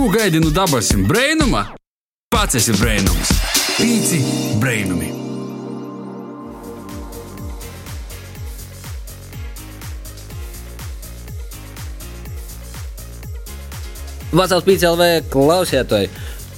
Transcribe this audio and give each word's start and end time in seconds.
Ko 0.00 0.08
gaidi 0.08 0.40
no 0.40 0.48
dabasim 0.50 1.02
brainuma? 1.04 1.60
Pats 2.32 2.56
esi 2.56 2.72
brainums. 2.72 3.34
Pīci 3.76 4.20
brainumi. 4.56 5.10
Vecās 14.32 14.64
PCLV 14.64 15.10
klausītāji, 15.34 16.08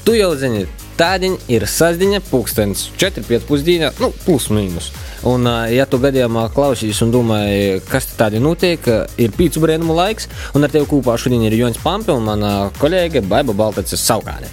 tu 0.07 0.15
jau 0.15 0.31
zini, 0.39 0.69
tādiņa 1.03 1.43
ir 1.51 1.67
sasdiņa, 1.67 2.23
pulkstenis 2.31 2.93
4-5 3.03 3.51
pusdienā, 3.51 3.91
nu, 3.99 4.15
plus 4.23 4.53
mīnus. 4.55 4.93
Un, 5.29 5.47
ja 5.71 5.85
tu 5.87 6.01
gadījumā 6.03 6.49
klausies 6.55 6.99
un 7.05 7.13
domā, 7.15 7.39
kas 7.87 8.09
te 8.11 8.17
tādi 8.19 8.41
notiek, 8.43 8.89
ir 9.23 9.37
pīcu 9.37 9.63
brēnumu 9.63 9.95
laiks, 9.95 10.27
un 10.57 10.67
ar 10.67 10.73
tevi 10.73 10.89
kopā 10.91 11.15
šodien 11.21 11.45
ir 11.47 11.55
Joņš 11.61 11.79
Pampi 11.85 12.11
un 12.11 12.27
mana 12.27 12.53
kolēģe 12.81 13.23
Baiba 13.31 13.55
Baltacis 13.55 14.03
Saukāne. 14.03 14.51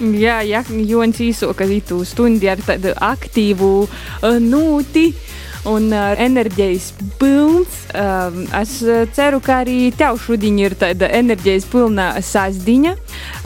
Jā, 0.00 0.38
ja 0.44 0.62
Jonas 0.68 1.20
īsoka 1.20 1.66
itu 1.68 2.02
stundi 2.08 2.48
ar 2.48 2.60
tādu 2.64 2.92
aktīvu 3.04 3.72
nūti 4.44 5.10
un 5.68 5.90
uh, 5.92 6.14
enerģijas 6.16 6.90
pilns. 7.20 7.82
Um, 7.92 8.46
es 8.56 8.78
ceru, 9.16 9.42
ka 9.44 9.60
arī 9.64 9.90
tev 9.92 10.16
šodien 10.22 10.56
ir 10.60 10.76
tāda 10.80 11.10
enerģijas 11.20 11.68
pilna 11.68 12.14
sasdiņa. 12.24 12.96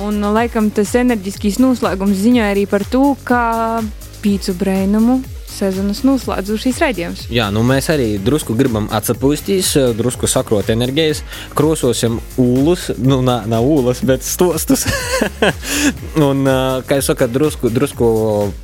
Un, 0.07 0.23
laikam, 0.37 0.71
tas 0.75 0.95
enerģiskīs 1.01 1.59
noslēgums 1.63 2.23
ziņo 2.23 2.47
arī 2.47 2.69
par 2.71 2.87
to, 2.91 3.17
ka 3.27 3.83
pīcu 4.23 4.55
brainumu 4.59 5.21
sezonas 5.55 6.03
noslēdzušīs 6.07 6.81
raidījums. 6.83 7.25
Jā, 7.33 7.49
nu 7.55 7.63
mēs 7.67 7.89
arī 7.93 8.15
drusku 8.23 8.57
gribam 8.59 8.89
atsapūstīs, 8.95 9.75
drusku 9.99 10.29
sakrot 10.31 10.71
enerģijas, 10.75 11.23
krososim 11.57 12.19
ūlus, 12.41 12.91
nu, 12.99 13.21
nav 13.25 13.49
na 13.51 13.61
ūlas, 13.65 14.03
bet 14.07 14.27
stostus. 14.27 14.87
un, 16.29 16.45
ā, 16.49 16.59
kā 16.89 16.99
jau 17.01 17.09
saka, 17.11 17.29
drusku, 17.31 17.71
drusku 17.75 18.09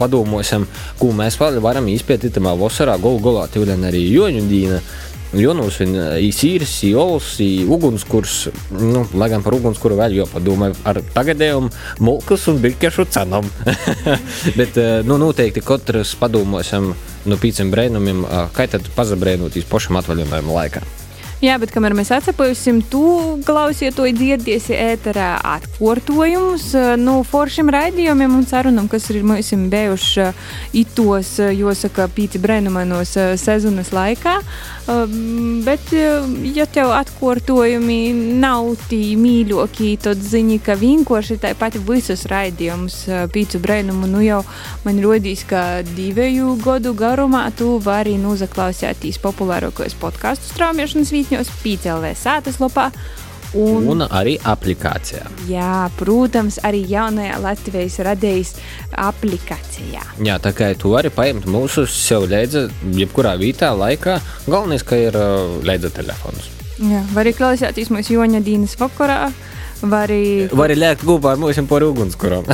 padomāsim, 0.01 0.66
ko 1.01 1.13
mēs 1.16 1.38
varam 1.41 1.88
izpētīt 1.93 2.37
tamā 2.38 2.57
vasarā, 2.59 2.99
golu 3.01 3.23
golā, 3.25 3.47
tīvlēn 3.52 3.88
arī 3.91 4.04
joņu 4.10 4.45
dīna. 4.51 4.82
Jonas 5.36 5.76
ir 5.84 5.92
īsīrs, 6.26 6.73
olas, 6.98 7.36
ugunskurs. 7.70 8.48
Nu, 8.74 9.04
lai 9.14 9.28
gan 9.30 9.45
par 9.45 9.54
ugunskuru 9.54 9.98
vēl 10.00 10.16
jāpadomā 10.18 10.73
ar 10.82 10.98
tagadējumu 11.14 11.70
mulkas 12.02 12.48
un 12.50 12.59
birkešu 12.62 13.06
cenām. 13.14 13.46
Bet 14.58 14.80
eh, 14.80 15.01
nu, 15.06 15.20
noteikti 15.23 15.62
katrs 15.62 16.16
padomāsim 16.18 16.90
no 17.30 17.38
pīciem 17.38 17.70
brēnumiem, 17.70 18.24
eh, 18.26 18.48
kā 18.56 18.66
tad 18.70 18.90
pazabrēnotīs 18.96 19.70
pašam 19.70 20.01
atvaļinājuma 20.02 20.58
laikā. 20.58 20.82
Jā, 21.41 21.55
bet 21.57 21.71
kamēr 21.73 21.95
mēs 21.96 22.10
atcepaļosim, 22.13 22.83
tu 22.93 23.01
klausies 23.46 23.95
to 23.96 24.05
dzirdēsi 24.13 24.74
ēterā 24.77 25.38
atkārtojumus 25.55 26.66
no 26.77 26.99
nu, 27.01 27.15
foršiem 27.24 27.71
raidījumiem 27.73 28.35
un 28.37 28.45
sarunam, 28.45 28.91
kas 28.93 29.09
ir 29.09 29.23
mums 29.24 29.49
bijuši 29.73 30.27
itos, 30.77 31.30
jāsaka, 31.41 32.10
pīci 32.13 32.43
brēnumainos 32.45 33.15
sezonas 33.41 33.88
laikā. 33.97 34.35
Bet, 35.65 35.95
ja 36.52 36.66
tev 36.69 36.93
atkārtojumi 36.99 38.37
nav 38.43 38.75
tī 38.91 39.15
mīļākie, 39.16 39.95
tad 40.04 40.21
zini, 40.21 40.59
ka 40.60 40.77
vienkārši 40.77 41.38
tāpat 41.41 41.80
visus 41.88 42.27
raidījumus 42.29 42.99
pīcu 43.32 43.63
brēnumu 43.65 44.10
nu 44.13 44.21
jau 44.27 44.43
man 44.85 45.01
rodīs, 45.01 45.47
ka 45.49 45.80
divu 45.95 46.52
gadu 46.60 46.93
garumā 46.99 47.47
tu 47.57 47.79
vari 47.80 48.19
nozaklausīties 48.21 49.23
populārākos 49.25 49.97
podkāstu 50.04 50.52
straumēšanas 50.52 51.16
vītņos, 51.30 51.50
pīcelvē 51.62 52.14
sātas 52.18 52.60
lopā. 52.60 52.90
Un, 53.50 53.88
un 53.90 54.04
arī 54.06 54.36
aplikācijā. 54.46 55.24
Jā, 55.50 55.88
protams, 55.98 56.60
arī 56.62 56.84
jaunajā 56.86 57.40
Latvijas 57.42 57.98
radējas 58.06 58.52
aplikācijā. 58.95 60.04
Jā, 60.23 60.36
tā 60.38 60.52
kā 60.54 60.70
tu 60.78 60.92
vari 60.95 61.10
paņemt 61.10 61.48
mūsu 61.51 61.82
sev 61.90 62.28
līdzi, 62.30 62.68
jebkurā 62.95 63.34
vietā, 63.40 63.73
laikā. 63.74 64.20
Galvenais, 64.46 64.86
ka 64.86 64.98
ir 65.02 65.19
uh, 65.19 65.58
līdzi 65.66 65.90
telefons. 65.98 66.46
Jā, 66.78 67.02
var 67.10 67.26
arī 67.26 67.34
klausīties 67.36 67.90
mūsu 67.90 68.14
Joņa 68.20 68.42
Dīnas 68.46 68.78
vakarā. 68.78 69.32
Var 69.80 70.10
arī, 70.10 70.24
Var 70.52 70.68
arī 70.68 70.76
lēkt 70.76 71.04
kopā 71.08 71.32
ar 71.32 71.41
mums 71.41 71.60
par 71.70 71.84
ugunskurām. 71.86 72.48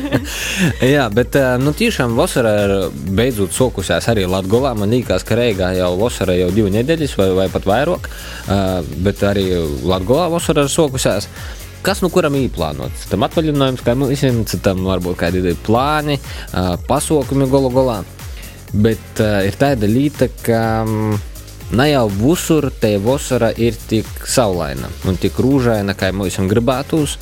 Jā, 0.94 1.06
bet 1.14 1.38
nu, 1.62 1.72
tiešām 1.76 2.12
vasarā 2.18 2.52
ir 2.66 2.74
beidzot 3.16 3.56
sokusies 3.56 4.08
arī 4.12 4.26
Latvijā. 4.28 4.74
Man 4.76 4.92
liekas, 4.92 5.24
ka 5.24 5.38
Reigā 5.38 5.72
jau 5.78 5.94
vasarā 6.00 6.36
jau 6.36 6.50
divi 6.52 6.74
nedēļas 6.74 7.16
vai, 7.16 7.28
vai 7.40 7.48
pat 7.52 7.68
vairāk, 7.68 8.08
bet 9.06 9.24
arī 9.24 9.48
Latvijā 9.80 10.28
vasarā 10.36 10.66
ir 10.66 10.72
sokusies. 10.72 11.30
Kas 11.82 11.98
nu 12.04 12.12
kuram 12.14 12.36
īplānots? 12.38 13.08
Tam 13.10 13.24
atvaļinājums, 13.26 13.80
kā 13.82 13.96
visiem, 14.04 14.44
citam 14.46 14.84
varbūt 14.86 15.18
kādi 15.24 15.56
plāni, 15.66 16.20
pasaukumi 16.86 17.48
gala 17.50 17.72
galā. 17.74 18.02
Bet 18.72 19.20
uh, 19.20 19.42
ir 19.44 19.56
tāda 19.60 19.88
lieta, 19.88 20.30
ka 20.40 20.60
um, 20.86 21.16
ne 21.72 21.88
jau 21.90 22.06
visur 22.12 22.70
te 22.80 22.96
vasara 23.00 23.52
ir 23.56 23.76
tik 23.88 24.26
saulaina 24.28 24.90
un 25.08 25.16
tik 25.20 25.38
rūžaina, 25.40 25.96
kā 25.96 26.12
mums 26.12 26.38
gribētos. 26.50 27.16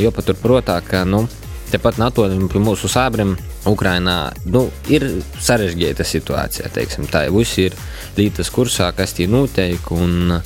Jo 0.00 0.10
paturprotā, 0.14 0.76
ka 0.84 1.02
nu, 1.08 1.24
tepat 1.72 1.98
natūrāli 1.98 2.48
pie 2.52 2.62
mūsu 2.62 2.88
sābriem 2.90 3.34
Ukrainā 3.66 4.18
nu, 4.46 4.66
ir 4.92 5.06
sarežģīta 5.42 6.06
situācija. 6.06 6.70
Teiksim, 6.74 7.08
tā 7.10 7.26
viss 7.32 7.58
ir 7.62 7.74
lītas 8.18 8.52
kursā, 8.54 8.92
kas 8.96 9.16
tie 9.16 9.26
notiek, 9.30 9.90
un 9.94 10.38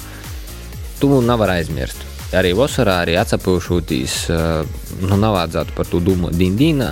tu 1.00 1.20
nevar 1.20 1.58
aizmirst. 1.58 2.06
Arī 2.38 2.52
vasarā, 2.56 2.98
arī 3.02 3.16
atsapūšoties, 3.16 4.18
uh, 4.32 4.82
nu, 5.00 5.16
nav 5.16 5.38
vajadzētu 5.38 5.76
par 5.76 5.88
to 5.88 6.00
domāt 6.04 6.36
dīndīnā, 6.36 6.90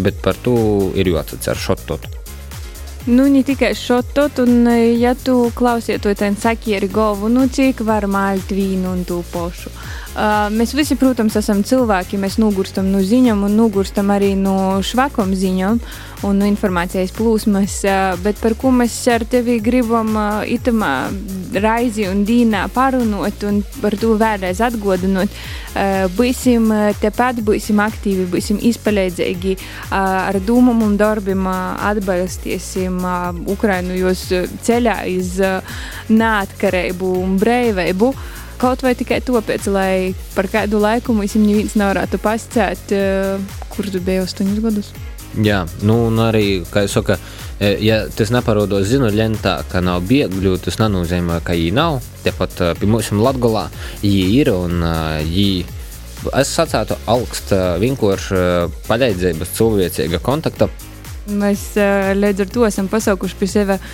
bet 0.00 0.22
par 0.24 0.38
to 0.40 0.56
ir 0.96 1.12
jāatcer 1.12 1.58
šotot. 1.60 2.19
Nu, 3.10 3.24
ne 3.28 3.40
tikai 3.42 3.72
šotot, 3.74 4.38
un 4.38 4.68
ja 5.00 5.14
tu 5.18 5.50
klausies 5.54 5.98
to 6.00 6.12
ten 6.14 6.36
sakieri 6.38 6.86
galvu, 6.88 7.28
nu 7.28 7.48
cik 7.50 7.80
var 7.82 8.06
malt 8.06 8.52
vīnu 8.54 8.92
un 8.92 9.00
to 9.04 9.18
pošu. 9.32 9.72
Uh, 10.20 10.50
mēs 10.52 10.74
visi, 10.76 10.98
protams, 11.00 11.32
esam 11.38 11.62
cilvēki, 11.64 12.18
mēs 12.20 12.34
nogurstam 12.36 12.90
no 12.92 12.98
ziņām 13.00 13.46
un 13.46 13.54
nogurstam 13.56 14.10
arī 14.12 14.34
no 14.36 14.82
švakām 14.84 15.30
ziņām 15.32 15.78
un 16.28 16.34
no 16.36 16.44
informācijas 16.44 17.14
plūsmas, 17.16 17.78
uh, 17.88 18.18
bet 18.20 18.36
par 18.42 18.52
ko 18.60 18.68
mēs 18.68 18.98
ar 19.08 19.24
tevi 19.24 19.54
gribam 19.64 20.10
uh, 20.12 20.42
itamā 20.44 20.90
raizi 21.64 22.04
un 22.10 22.20
dīnā 22.28 22.66
parunot 22.74 23.46
un 23.48 23.62
par 23.80 23.96
to 23.96 24.18
vēlreiz 24.20 24.60
atgodinot. 24.66 25.32
Uh, 25.70 26.04
būsim 26.18 26.68
tepat, 27.00 27.40
būsim 27.46 27.80
aktīvi, 27.80 28.26
būsim 28.34 28.60
izpalīdzīgi 28.72 29.54
uh, 29.56 29.94
ar 29.94 30.36
dūmam 30.44 30.84
un 30.84 30.98
darbiem 31.00 31.48
uh, 31.48 31.80
atbalstīsim 31.94 33.00
uh, 33.00 33.40
Ukrainu 33.56 33.96
jūs 34.02 34.26
ceļā 34.68 34.98
iz 35.14 35.38
uh, 35.40 35.80
neatkarību 36.12 37.14
un 37.22 37.40
brīvību. 37.40 38.12
Kaut 38.60 38.82
vai 38.84 38.92
tikai 38.92 39.22
tāpēc, 39.24 39.70
lai 39.72 40.12
par 40.34 40.50
kādu 40.52 40.82
laiku 40.82 41.14
mums 41.16 41.32
neviens 41.40 41.78
nevarētu 41.80 42.20
pasciet, 42.20 42.92
uh, 42.92 43.40
kur 43.72 43.88
tu 43.88 44.02
biji 44.04 44.26
astoņus 44.26 44.60
gadus. 44.66 44.90
Jā, 45.38 45.62
nu, 45.86 45.94
un 46.08 46.18
arī, 46.18 46.60
kā 46.66 46.82
jau 46.84 46.90
saka, 46.98 47.16
ja 47.60 48.00
tas 48.10 48.32
neparodos 48.34 48.88
zinu 48.90 49.12
lentā, 49.14 49.60
ka 49.70 49.78
nav 49.84 50.02
biegļu, 50.08 50.56
tas 50.64 50.80
nenozīmē, 50.80 51.38
ka 51.46 51.54
viņi 51.54 51.74
nav. 51.76 52.00
Tepat 52.24 52.58
pie 52.80 52.88
mums 52.90 53.12
Latgolā 53.14 53.68
viņi 54.02 54.24
ir 54.40 54.50
un 54.52 54.82
viņi. 54.82 55.78
Es 56.36 56.50
sacētu 56.52 56.98
augstu 57.08 57.56
vienkārši 57.80 58.40
paļāvības 58.90 59.54
cilvēcīga 59.56 60.20
kontakta 60.20 60.68
Mēs 61.30 61.62
līdz 62.18 62.44
ar 62.44 62.50
to 62.50 62.66
esam 62.66 62.88
pasaukuši 62.90 63.38
pie 63.38 63.48
sevis 63.50 63.84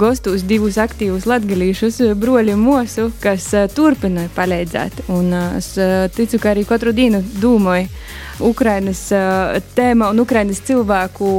gastos 0.00 0.44
divus 0.48 0.78
aktīvus 0.80 1.28
latgadījušus 1.28 2.00
broļu 2.18 2.56
mūsu, 2.60 3.10
kas 3.22 3.50
turpina 3.76 4.28
palīdzēt. 4.36 5.04
Un 5.14 5.32
es 5.58 5.74
ticu, 6.16 6.40
ka 6.42 6.54
arī 6.54 6.64
katru 6.68 6.94
dienu 6.96 7.22
domāju 7.42 7.88
Ukrainas 8.48 9.08
tēma 9.76 10.12
un 10.12 10.24
Ukrainas 10.24 10.62
cilvēku 10.66 11.30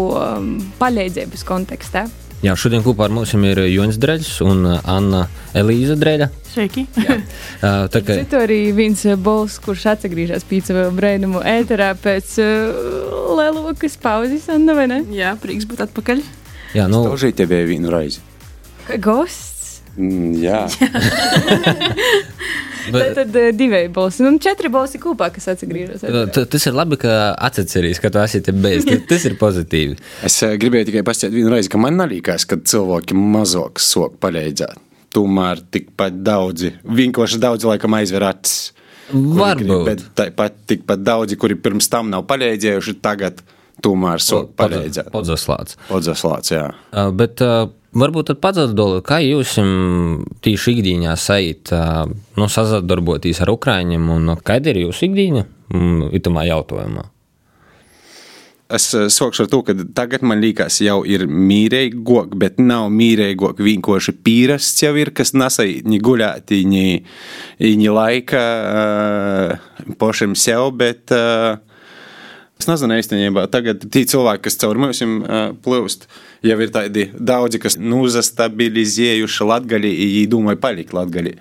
palīdzības 0.80 1.46
kontekstā. 1.48 2.08
Jā, 2.40 2.54
šodien 2.56 2.80
kopā 2.86 3.10
ar 3.10 3.12
mums 3.12 3.34
ir 3.36 3.60
Jonas 3.68 3.98
Dreļs 4.00 4.30
un 4.46 4.64
Anna 4.72 5.26
Elīza 5.60 5.98
Dreļa. 6.00 6.30
Sveiki! 6.48 6.86
tā 7.92 8.00
kā 8.00 8.16
Citu 8.22 8.40
arī 8.40 8.60
viens 8.78 9.04
bols, 9.20 9.58
kurš 9.60 9.90
atgriežas 9.92 10.48
pīca 10.48 10.86
brainumu 10.96 11.42
ēterā 11.44 11.90
pēc 12.00 12.38
uh, 12.40 13.29
lielokas 13.40 13.98
pauzes, 14.02 14.50
Anna, 14.54 14.76
vai 14.78 14.88
ne? 14.92 15.04
Jā, 15.16 15.36
prieks 15.42 15.68
būt 15.70 15.86
atpakaļ. 15.88 16.24
Jā, 16.78 16.90
nu. 16.92 17.06
Stožī 17.08 17.32
tev 17.34 17.56
vienu 17.70 17.90
raizi. 17.94 18.22
Gosts? 19.02 19.80
Mm, 20.00 20.36
jā. 20.40 20.66
Bet, 22.90 23.14
tad 23.16 23.36
uh, 23.36 23.50
divi 23.54 23.84
balsi, 23.94 24.24
nu 24.26 24.40
četri 24.42 24.70
balsi 24.72 25.00
kopā, 25.02 25.30
kas 25.34 25.50
atgriežas. 25.52 26.04
Tas 26.34 26.66
ir 26.66 26.78
labi, 26.78 26.98
ka 27.02 27.34
atceries, 27.50 28.00
ka 28.02 28.12
tu 28.14 28.22
esi 28.24 28.42
te 28.46 28.54
bez. 28.56 28.88
Tas 29.10 29.26
ir 29.30 29.38
pozitīvi. 29.40 29.98
Es 30.28 30.40
uh, 30.46 30.56
gribēju 30.60 30.90
tikai 30.90 31.04
pastāstīt 31.06 31.36
vienu 31.36 31.54
reizi, 31.54 31.70
ka 31.72 31.82
man 31.82 32.00
nelīkās, 32.00 32.48
ka 32.50 32.60
cilvēki 32.72 33.18
mazāk 33.20 33.82
sok 33.84 34.18
palīdzēt. 34.24 34.80
Tomēr 35.14 35.62
tikpat 35.74 36.20
daudzi, 36.22 36.74
vienkārši 36.86 37.42
daudzi 37.42 37.70
laikam 37.70 37.98
aizver 37.98 38.28
acis. 38.30 38.72
Varbūt. 39.14 39.86
Bet 39.88 40.04
tāpat 40.18 40.60
tikpat 40.70 41.02
daudzi, 41.06 41.38
kuri 41.40 41.58
pirms 41.60 41.90
tam 41.92 42.12
nav 42.14 42.28
palīdzējuši, 42.30 42.96
tagad 43.04 43.42
tomēr 43.84 44.22
sok 44.24 44.54
palīdzēt. 44.60 45.12
Podzaslāts. 45.14 45.78
Podzaslāts, 45.90 46.54
jā. 46.54 46.66
Uh, 46.92 47.10
Bet 47.16 47.42
uh, 47.46 47.70
varbūt 47.98 48.34
tad 48.34 48.64
atdod, 48.66 49.00
kā 49.08 49.22
jūs 49.24 49.56
tīši 50.46 50.76
ikdienā 50.76 51.16
sajūt, 51.20 51.74
uh, 51.76 52.04
nu, 52.38 52.50
sadarboties 52.50 53.42
ar 53.46 53.54
Ukraiņiem 53.56 54.12
un 54.18 54.36
kāda 54.46 54.74
ir 54.74 54.84
jūsu 54.86 55.10
ikdiena 55.10 55.46
mm, 55.74 56.12
itamā 56.20 56.46
jautājumā? 56.52 57.08
Es 58.70 58.86
eh, 58.94 59.08
sākšu 59.10 59.48
ar 59.48 59.50
to, 59.50 59.64
ka 59.66 59.74
tagad 59.98 60.22
man 60.30 60.44
liekas, 60.44 60.76
jau 60.86 61.00
ir 61.08 61.24
mīlīgāk, 61.26 62.36
bet 62.38 62.60
nav 62.62 62.92
mīlīgāk. 62.94 63.64
Vienkārši 63.66 64.14
pīrasts 64.22 64.84
jau 64.84 64.92
ir, 65.02 65.10
kas 65.18 65.34
nesai 65.34 65.80
ni 65.90 65.98
guļāti, 66.06 66.62
ni, 66.70 66.84
ni 67.58 67.90
laika 67.90 68.44
uh, 68.70 69.96
pašam 69.98 70.38
sev, 70.38 70.68
bet 70.78 71.10
uh, 71.18 71.58
es 72.62 72.70
nezinu 72.70 73.00
īstenībā. 73.02 73.48
Tagad 73.50 73.88
tie 73.90 74.06
cilvēki, 74.06 74.46
kas 74.46 74.62
caur 74.62 74.78
mums 74.78 75.02
uh, 75.02 75.50
plūst, 75.66 76.06
jau 76.46 76.60
ir 76.62 76.70
tādi 76.76 77.08
daudzi, 77.18 77.64
kas 77.66 77.80
nuzastabilizējuši 77.82 79.50
latgali, 79.50 79.96
viņi 79.98 80.30
domāja 80.30 80.62
palikt 80.62 80.94
latgali. 80.94 81.40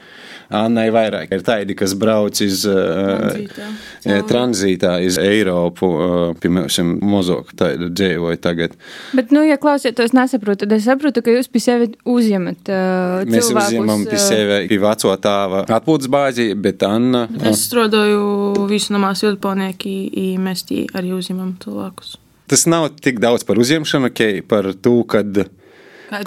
Annai 0.49 0.87
vairāk 0.95 1.33
ir 1.37 1.43
tādi, 1.45 1.75
kas 1.77 1.93
brauc 2.01 2.39
iz 2.41 2.63
Tranzītā. 2.65 3.67
uh, 4.09 4.21
tranzītā, 4.29 4.93
iz 5.05 5.19
Eiropu, 5.21 5.89
uh, 5.93 6.31
piemēram, 6.41 6.95
mozok 7.05 7.51
tādu 7.59 7.91
dzīvoju 7.93 8.41
tagad. 8.41 8.77
Bet, 9.13 9.31
nu, 9.35 9.43
ja 9.45 9.59
klausieties, 9.61 10.15
nesaprotu, 10.17 10.65
tad 10.65 10.73
es 10.79 10.87
saprotu, 10.89 11.21
ka 11.27 11.35
jūs 11.35 11.51
pie 11.53 11.61
sevi 11.61 11.91
uzņemat 12.09 12.73
uh, 12.73 13.29
Mēs 13.29 13.51
uzņemam 13.53 14.07
pie 14.09 14.17
uh, 14.17 14.25
sevi 14.25 14.59
pie 14.73 14.81
veco 14.87 15.13
tēva 15.21 15.65
atpūtas 15.69 16.09
bāzi, 16.13 16.49
bet 16.57 16.83
Anna. 16.89 17.27
Es 17.45 17.67
strādāju 17.69 18.65
visu 18.73 18.97
namā 18.97 19.13
silponieki, 19.19 19.95
i 20.17 20.27
mēs 20.41 20.65
tī 20.71 20.87
arī 20.97 21.13
uzņemam 21.19 21.57
cilvēkus. 21.63 22.17
Tas 22.49 22.65
nav 22.65 22.89
tik 23.05 23.21
daudz 23.21 23.45
par 23.45 23.61
uzņemšanu, 23.61 24.09
kā 24.17 24.31
par 24.49 24.73
to, 24.73 25.03
kad 25.05 25.29
tu- 25.45 25.51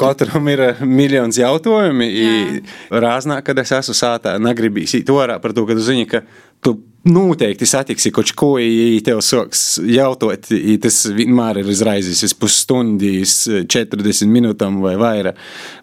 katram 0.01 0.47
ir 0.51 0.63
eh, 0.67 0.85
miljons 0.85 1.39
jautājumu. 1.41 2.07
Rāznā, 3.03 3.41
kad 3.45 3.59
es 3.63 3.73
esmu 3.79 3.97
sātā, 3.97 4.37
negribīs 4.41 4.95
īt 4.99 5.11
orā 5.13 5.39
par 5.41 5.55
to, 5.57 5.65
ka 5.69 5.77
tu 5.77 5.85
zini, 5.85 6.07
ka 6.09 6.23
tu 6.61 6.77
noteikti 7.09 7.65
satiksi 7.65 8.11
kaut 8.13 8.31
ko, 8.37 8.51
ja 8.61 8.99
tev 9.05 9.21
sāks 9.25 9.63
jautāt, 9.89 10.51
i 10.53 10.77
tas 10.81 10.99
vienmēr 11.09 11.61
ir 11.63 11.71
izraizis 11.73 12.21
iz 12.27 12.35
pusstundīs, 12.37 13.39
40 13.65 14.29
minūtēm 14.29 14.77
vai 14.83 14.93
vairāk. 15.01 15.39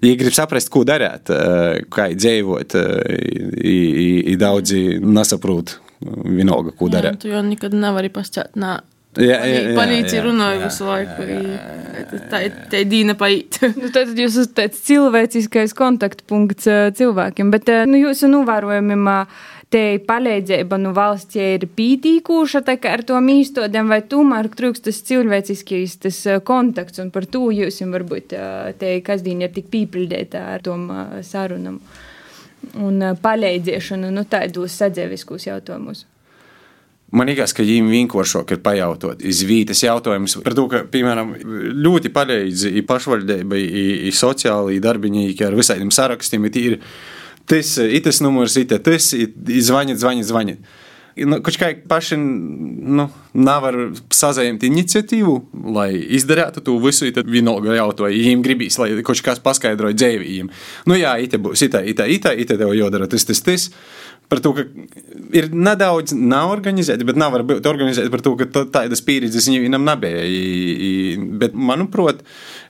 Ja 0.06 0.15
grib 0.21 0.37
saprast, 0.37 0.71
ko 0.75 0.85
darīt, 0.89 1.33
eh, 1.35 1.83
kā 1.91 2.11
dzīvot, 2.15 2.79
eh, 2.79 3.19
i, 3.59 3.79
i 4.33 4.39
daudzi 4.39 5.01
nesaprot 5.03 5.79
vienalga, 5.99 6.77
ko 6.79 6.91
darīt. 6.93 7.19
tu 7.25 7.33
jau 7.33 7.43
nekad 7.43 7.75
nevari 7.75 8.12
pastāstīt. 8.15 8.55
Jā, 9.19 9.43
jā, 9.43 9.61
jā, 9.67 9.75
Palīdzi 9.76 10.19
jā, 10.19 10.25
runāju 10.25 10.61
jā, 10.61 10.70
visu 10.70 10.88
laiku. 10.88 11.26
i 11.26 11.76
Tā 12.31 12.41
ir 12.47 12.56
tā 12.70 12.81
ir 12.85 12.88
dīna 12.91 13.15
paiet. 13.19 13.59
Nu, 13.81 13.91
tad 13.94 14.15
jūs 14.17 14.38
esat 14.38 14.56
tāds 14.56 14.81
cilvēciskais 14.87 15.75
kontaktpunkts 15.76 16.69
cilvēkiem, 16.99 17.53
bet 17.53 17.70
nu, 17.91 17.99
jūsu 17.99 18.31
novērojumiem 18.31 19.09
te 19.73 19.82
palīdzība 20.09 20.79
no 20.81 20.94
valsts 20.97 21.37
ir 21.37 21.67
pītīkūša 21.76 22.62
tā 22.65 22.79
kā 22.81 22.94
ar 22.97 23.05
to 23.09 23.19
mīstodiem, 23.20 23.91
vai 23.93 24.00
tomēr 24.09 24.49
trūkst 24.55 24.87
tas 24.88 25.00
cilvēciskais 25.11 25.99
tas 26.06 26.20
kontakts, 26.49 27.03
un 27.03 27.11
par 27.15 27.29
to 27.29 27.49
jūs 27.53 27.82
varbūt 27.85 28.37
te 28.81 28.93
kasdien 29.05 29.44
ir 29.44 29.53
tik 29.55 29.69
pīpildēta 29.75 30.47
ar 30.55 30.65
tom 30.65 30.88
sarunam 31.26 31.82
un 32.79 33.03
ā, 33.05 33.12
palīdzēšanu, 33.23 34.11
nu, 34.15 34.25
tādos 34.29 34.79
sadzīviskos 34.81 35.49
jautājumus. 35.49 36.06
Man 37.08 37.31
liekas, 37.31 37.55
ka 37.56 37.64
viņiem 37.64 37.87
vienkāršāk 37.88 38.50
ir 38.52 38.58
pajautāt 38.60 39.22
iz 39.25 39.40
vītas 39.49 39.81
jautājumus 39.81 40.34
par 40.44 40.56
to, 40.56 40.66
ka, 40.69 40.82
piemēram, 40.93 41.31
ļoti 41.81 42.12
palīdz 42.12 42.66
i 42.69 42.82
pašvaldība, 42.84 43.56
i, 43.56 43.84
i 44.10 44.12
sociāli 44.12 44.76
i 44.76 44.82
darbinieki 44.84 45.46
ar 45.46 45.56
visādiem 45.56 45.88
sarakstiem. 45.94 46.44
Ir 46.52 46.76
tas, 47.49 47.78
i 47.81 48.02
tas 48.05 48.20
numurs, 48.20 48.58
i 48.60 48.66
te 48.69 48.76
tas, 48.84 49.08
i, 49.16 49.25
i 49.25 49.62
zvanīt, 49.64 50.02
zvanīt, 50.02 50.28
zvanīt. 50.28 50.76
Nu, 51.26 51.41
Kaut 51.44 51.56
kā 51.59 51.70
paši 51.91 52.19
nu, 52.19 53.09
nevar 53.35 53.76
sazaņemt 54.15 54.67
iniciatīvu, 54.69 55.35
lai 55.75 55.91
izdarītu 56.19 56.62
to 56.65 56.76
visu, 56.82 57.09
tad 57.15 57.31
vienalga 57.31 57.76
jautāja, 57.79 58.12
ja 58.15 58.23
viņiem 58.26 58.44
gribīs, 58.44 58.79
lai 58.79 58.91
kaut 59.06 59.23
kas 59.25 59.43
paskaidroja 59.43 59.97
dzīvībiem. 59.99 60.50
Nu, 60.91 60.99
jā, 60.99 61.17
ite 61.25 61.41
būs, 61.43 61.65
ita, 61.67 61.82
ita, 61.82 62.06
ita, 62.06 62.35
ita 62.35 62.59
tev 62.61 62.75
jādara 62.76 63.09
tas, 63.11 63.26
tas, 63.29 63.43
tas. 63.43 63.70
Par 64.29 64.43
to, 64.44 64.53
ka 64.53 64.67
ir 65.32 65.47
nedaudz 65.56 66.12
nav 66.12 66.50
organizēti, 66.53 67.06
bet 67.09 67.17
nav 67.17 67.38
būt 67.49 67.65
organizēti 67.70 68.12
par 68.12 68.20
to, 68.20 68.35
ka 68.37 68.44
tā- 68.53 68.67
tādas 68.75 69.00
pieredzes 69.00 69.49
viņam 69.49 69.87
nebija. 69.88 70.26
Bet, 71.41 71.56
manuprāt, 71.56 72.20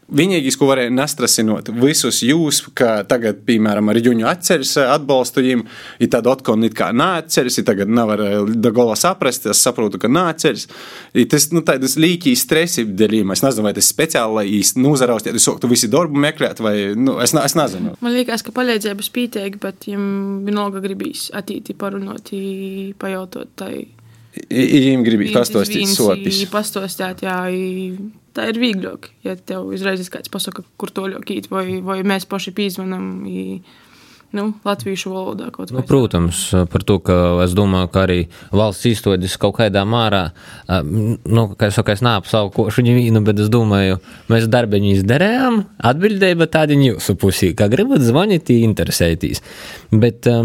Vienīgais, 0.09 0.57
ko 0.57 0.71
varēja 0.71 0.89
nestrasinot 0.95 1.67
visus 1.77 2.23
jūs, 2.25 2.63
ka 2.77 3.03
tagad, 3.09 3.43
piemēram, 3.45 3.91
ar 3.93 3.99
Juņu 4.01 4.25
atceras 4.31 4.71
atbalstu 4.81 5.43
viņiem, 5.43 5.65
ir 6.01 6.11
tāda 6.15 6.33
otkona 6.33 6.65
it 6.71 6.77
kā 6.79 6.89
neatceras, 6.97 7.59
ir 7.61 7.67
tagad 7.69 7.93
nevar 7.93 8.23
da 8.49 8.73
gola 8.73 8.97
saprast, 8.97 9.51
es 9.53 9.61
saprotu, 9.61 10.01
ka 10.01 10.09
neatceras. 10.09 10.65
I 11.13 11.27
Tas, 11.29 11.51
nu, 11.53 11.61
tādas 11.67 11.99
līķī 12.01 12.33
stresi 12.41 12.87
dēļ, 12.89 13.19
es 13.35 13.43
nezinu, 13.45 13.67
vai 13.67 13.75
tas 13.77 13.91
speciāli, 13.93 14.37
lai 14.39 14.47
īsti 14.59 14.81
nuzarausties, 14.81 15.37
ja 15.37 15.45
soktu 15.45 15.69
visi 15.69 15.91
darbu 15.93 16.17
meklēt, 16.25 16.63
vai, 16.65 16.75
nu, 16.97 17.19
es, 17.21 17.35
es 17.37 17.57
nezinu. 17.59 17.93
Man 18.01 18.17
liekas, 18.17 18.47
ka 18.47 18.55
palīdzēja 18.57 18.97
spītīgi, 19.05 19.61
bet 19.61 19.85
viņam 19.91 20.09
vienalga 20.49 20.81
gribīs 20.85 21.29
attīti 21.37 21.77
parunāt, 21.77 22.33
i 22.33 22.95
pajautot. 22.99 23.53
Tai 23.61 23.75
Viņiem 24.49 25.05
gribīs 25.05 25.35
pastāstīt 25.35 25.93
sopis. 25.93 26.41
Pastostāt, 26.53 27.25
jā, 27.27 27.37
i 27.53 27.93
tā 28.38 28.49
ir 28.52 28.62
vieglāk. 28.62 29.11
Ja 29.26 29.35
tev 29.37 29.69
uzreiz 29.75 30.08
kāds 30.14 30.31
pasaka, 30.32 30.64
kur 30.81 30.94
to 30.94 31.11
ļaukīt, 31.11 31.50
vai, 31.52 31.67
vai 31.85 32.00
mēs 32.06 32.29
paši 32.31 32.55
pīzvanam. 32.56 33.12
I, 33.29 33.44
Nu, 34.29 34.50
latviešu 34.61 35.08
valodā 35.08 35.46
kaut 35.49 35.70
Nu, 35.73 35.79
vai. 35.79 35.87
protams, 35.88 36.50
par 36.69 36.82
to, 36.85 36.99
ka 37.00 37.40
es 37.46 37.55
domāju, 37.56 37.88
ka 37.88 38.02
arī 38.05 38.19
valsts 38.52 38.85
izstādes 38.90 39.38
kaut 39.40 39.56
kādā 39.56 39.87
mārā, 39.88 40.35
nu, 40.85 41.46
kā 41.56 41.70
es 41.70 41.79
saku, 41.81 41.94
es 41.94 42.05
neapsaukošu 42.05 42.85
viņu 42.85 43.23
bet 43.25 43.40
es 43.40 43.49
domāju, 43.49 43.96
mēs 44.29 44.44
darbiņu 44.52 44.93
izdarījām, 44.99 45.62
atbildēja, 45.81 46.37
bet 46.44 46.52
tādi 46.58 46.76
jūsu 46.76 47.17
pusī, 47.17 47.55
kā 47.56 47.70
gribat 47.73 48.05
zvanīt, 48.05 48.52
interesēties. 48.52 49.40
Bet 49.96 50.29
ā, 50.29 50.43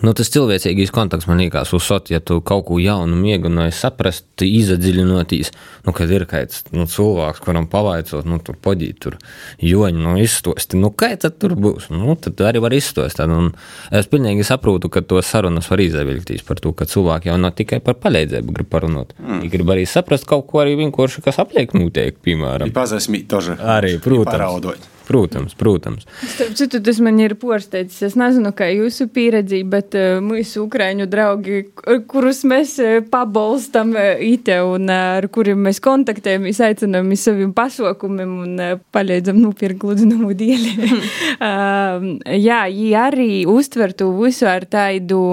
Nu, 0.00 0.14
tas 0.16 0.30
cilvēcīgais 0.32 0.92
kontakts 0.94 1.26
man 1.28 1.42
liekas, 1.42 1.74
uzsot, 1.76 2.08
ja 2.12 2.22
tu 2.24 2.38
kaut 2.46 2.64
ko 2.70 2.78
jaunu 2.80 3.18
mēģināji 3.20 3.74
saprast, 3.76 4.26
izadziļinoties, 4.40 5.50
nu, 5.84 5.92
kad 5.96 6.12
ir 6.14 6.24
kāds 6.30 6.62
nu, 6.72 6.86
cilvēks, 6.88 7.42
kuram 7.44 7.66
pavaicot, 7.68 8.24
nu, 8.28 8.38
tur 8.44 8.56
podīt, 8.56 8.96
tur 9.04 9.18
joņi, 9.60 10.00
nu, 10.00 10.14
izstosti, 10.22 10.78
nu, 10.80 10.88
kā 10.96 11.10
tad 11.20 11.36
tur 11.42 11.52
būs, 11.60 11.90
nu, 11.92 12.14
tad 12.16 12.40
arī 12.48 12.62
var 12.64 12.76
izstostāt, 12.76 13.28
un 13.28 13.52
es 13.92 14.08
pilnīgi 14.08 14.46
saprotu, 14.48 14.88
ka 14.92 15.04
to 15.04 15.20
sarunas 15.26 15.68
var 15.68 15.84
izavilktīs 15.84 16.46
par 16.48 16.62
to, 16.64 16.72
ka 16.76 16.88
cilvēki 16.88 17.28
jau 17.28 17.36
nav 17.40 17.52
tikai 17.58 17.82
par 17.84 17.98
palīdzību 18.00 18.56
grib 18.56 18.70
parunāt, 18.72 19.12
mm. 19.18 19.42
viņi 19.42 19.52
grib 19.52 19.74
arī 19.76 19.84
saprast 19.88 20.28
kaut 20.30 20.46
ko 20.48 20.64
arī 20.64 20.78
vienkārši, 20.80 21.26
kas 21.28 21.42
apliek 21.44 21.76
notiek, 21.76 22.16
piemēram. 22.24 22.72
Pazasmīt 22.72 23.28
toži. 23.28 23.58
Arī, 23.60 23.98
protams. 24.00 24.32
Paraudot. 24.32 24.88
Protams, 25.10 25.56
protams. 25.58 26.04
Starp 26.22 26.54
citu, 26.54 26.78
tas 26.86 27.00
man 27.02 27.16
ir 27.18 27.34
porsteicis. 27.40 27.98
Es 28.06 28.14
nezinu, 28.18 28.52
kā 28.54 28.68
jūsu 28.70 29.08
pieredze, 29.10 29.58
bet 29.66 29.96
uh, 29.98 30.20
mūsu 30.22 30.62
ukrāņu 30.68 31.08
draugi, 31.10 31.64
kur- 31.74 31.98
kurus 32.12 32.44
mēs 32.46 32.76
uh, 32.78 33.00
pabalstam 33.10 33.90
uh, 33.96 34.22
IT 34.22 34.52
un 34.62 34.86
ar 34.94 35.26
kuriem 35.34 35.58
mēs 35.66 35.82
kontaktējamies, 35.82 36.62
aicinām 36.68 37.10
uz 37.10 37.26
saviem 37.26 37.50
pasaukumiem 37.56 38.36
un 38.44 38.56
palīdzam 38.94 39.40
nopirkt 39.42 39.82
gludināmu 39.82 40.30
dieli. 40.38 40.76
uh, 41.50 42.06
jā, 42.30 42.62
viņi 42.70 42.94
arī 43.02 43.30
uztver 43.50 43.96
to 43.98 44.12
visu 44.20 44.46
ar 44.50 44.68
tādu, 44.70 45.24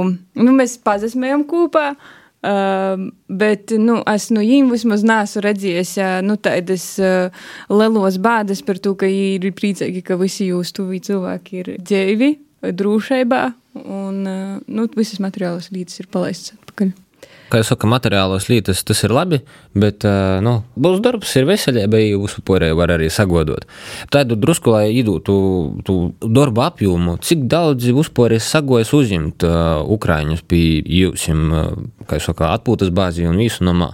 nu, 0.42 0.58
mēs 0.58 0.80
pazasmējam 0.82 1.46
kopā. 1.50 1.92
Uh, 2.48 3.10
bet 3.28 3.74
nu, 3.76 3.98
es 4.08 4.30
no 4.32 4.40
viņiem 4.40 4.70
vismaz 4.72 5.02
neesmu 5.04 5.42
redzējis 5.44 5.96
nu, 6.24 6.38
tādas 6.40 6.86
uh, 7.02 7.34
lielas 7.74 8.20
bādas 8.24 8.62
par 8.64 8.80
to, 8.80 8.94
ka 8.96 9.10
viņi 9.10 9.50
ir 9.50 9.56
priecīgi, 9.58 10.04
ka 10.06 10.16
visi 10.22 10.48
jūs 10.52 10.72
tuvi 10.78 11.02
cilvēki 11.04 11.60
ir 11.64 11.74
dzīvi, 11.82 12.30
drošībā 12.78 13.42
un 13.84 14.22
uh, 14.24 14.56
nu, 14.64 14.88
visas 14.96 15.20
materiālas 15.24 15.74
līdzes 15.74 16.06
ir 16.06 16.10
palaistas 16.14 16.56
atpakaļ. 16.56 16.96
Kā 17.48 17.62
jau 17.62 17.68
saka, 17.70 17.88
materiālos 17.88 18.50
lietas 18.52 18.82
tas 18.84 19.00
ir 19.08 19.14
labi, 19.16 19.40
bet 19.78 20.04
nu, 20.44 20.58
būs 20.76 21.00
darbs, 21.04 21.32
ir 21.40 21.48
veselība, 21.48 22.02
ja 22.02 22.18
uz 22.20 22.36
upurē 22.42 22.74
var 22.76 22.92
arī 22.98 23.08
sagodot. 23.14 23.64
Tādu 24.12 24.36
drusku, 24.40 24.74
lai 24.76 24.90
idūtu 25.00 25.38
tu 25.88 25.98
darbu 26.22 26.66
apjomu, 26.66 27.16
cik 27.24 27.46
daudz 27.52 27.88
uzpūrē 27.88 28.42
sagojas 28.44 28.92
uzņemt 28.96 29.48
uh, 29.48 29.80
Ukraiņus 29.96 30.44
pie 30.50 30.82
jūsim, 30.84 31.48
uh, 31.54 31.72
kā 32.08 32.20
jau 32.20 32.32
saka, 32.32 32.52
atpūtas 32.58 32.92
bāzi 32.92 33.28
un 33.30 33.40
visu 33.40 33.64
nomā. 33.68 33.94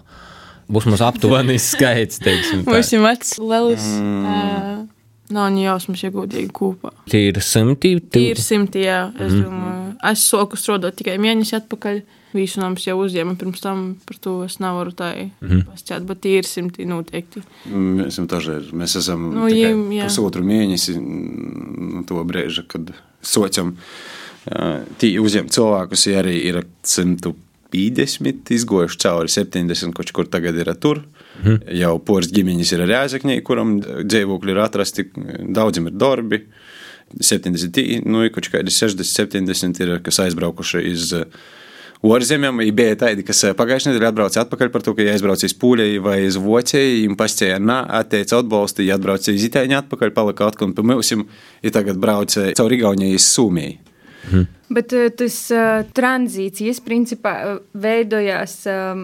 Būs 0.74 0.88
mums 0.90 1.04
aptuveni 1.06 1.60
skaits, 1.72 2.22
teiksim. 2.24 2.66
Mums 2.66 2.94
ir 2.96 3.06
vecs, 3.06 3.38
lielis. 3.42 3.86
Mm. 4.00 4.93
Nav 5.34 5.50
viņa 5.50 5.64
jausmas, 5.64 6.04
ja 6.04 6.12
godīgi 6.14 6.52
kopā. 6.54 6.92
Tie 7.10 7.28
ir 7.30 7.40
simti. 7.44 7.96
Tīri 8.14 8.42
simti, 8.42 8.84
jā. 8.86 9.08
Es 9.18 9.32
mm. 9.32 9.46
domāju, 9.48 9.94
es 10.12 10.26
soku 10.30 10.60
strādāt 10.60 11.00
tikai 11.00 11.16
mēnesi 11.22 11.58
atpakaļ. 11.58 12.04
Visu 12.34 12.58
nams 12.64 12.82
jau 12.88 12.96
uzņēma 12.98 13.36
pirms 13.38 13.62
tam, 13.62 13.82
par 14.08 14.18
to 14.22 14.40
es 14.48 14.58
nevaru 14.62 14.94
tā 14.98 15.12
mm. 15.22 15.68
pasķēt, 15.70 16.06
bet 16.10 16.22
tīri 16.24 16.50
simti 16.50 16.88
noteikti. 16.90 17.44
Mēs 17.70 18.16
esam 18.16 18.30
dažreiz, 18.32 18.72
mēs 18.74 18.98
esam 18.98 19.28
Nu, 19.36 19.46
tikai 19.52 19.70
jim, 19.70 19.84
pusotru 20.02 20.42
mēnesi 20.48 20.98
no 20.98 22.02
to 22.10 22.24
brīža, 22.26 22.66
kad 22.70 22.90
sociam. 23.22 23.76
Tī 25.00 25.14
uzņem 25.22 25.48
cilvēkus, 25.54 26.08
ja 26.10 26.24
arī 26.24 26.40
ir 26.50 26.64
150 26.90 28.52
izgojuši 28.58 29.00
cauri 29.06 29.32
70, 29.32 29.94
kaut 29.96 30.12
kur 30.18 30.28
tagad 30.34 30.58
ir 30.60 30.74
tur. 30.82 31.06
Mm. 31.42 31.58
Jau 31.80 31.96
poras 32.06 32.30
ģimeņas 32.34 32.76
ir 32.76 32.86
Rēzakņē, 32.88 33.40
kuram 33.46 33.80
dzīvokļi 33.82 34.54
ir 34.54 34.62
atrasti, 34.64 35.08
daudziem 35.16 35.90
ir 35.90 35.98
darbi. 35.98 36.44
70, 37.14 38.06
nu, 38.10 38.24
kaut 38.34 38.48
kādi 38.50 38.74
60, 38.74 39.06
70 39.06 39.82
ir, 39.84 39.92
kas 40.06 40.22
aizbraukuši 40.24 40.82
iz 40.90 41.12
ārzemēm. 42.04 42.64
Bija 42.76 42.98
tādi, 43.06 43.26
kas 43.28 43.44
pagājušajā 43.60 43.94
nedēļā 43.94 44.12
atbrauca 44.14 44.44
atpakaļ 44.44 44.72
par 44.74 44.86
to, 44.86 44.96
ka, 44.98 45.06
ja 45.06 45.14
aizbrauc 45.14 45.46
uz 45.46 45.56
Pūļeju 45.62 46.04
vai 46.04 46.18
uz 46.28 46.40
Vocēju, 46.42 47.00
viņiem 47.04 47.18
pastāja, 47.20 47.62
nā, 47.62 47.84
atteica 48.02 48.42
atbalstu, 48.42 48.86
ja 48.88 48.98
atbrauc 48.98 49.30
uz 49.30 49.48
Itāļu 49.50 49.78
atpakaļ, 49.84 50.14
palika 50.16 50.50
atkal 50.50 50.74
pie 50.74 50.86
mums, 50.90 51.14
ja 51.14 51.76
tagad 51.76 52.02
brauc 52.02 52.34
caur 52.34 52.78
Igauniju 52.80 53.22
uz 53.22 53.30
Sūmiju. 54.24 54.50
Bet 54.74 54.94
uh, 54.96 55.10
tas 55.14 55.36
uh, 55.54 55.84
tranzīcijas 55.94 56.80
principā 56.86 57.34
uh, 57.46 57.58
veidojās. 57.78 58.56
Um, 58.72 59.04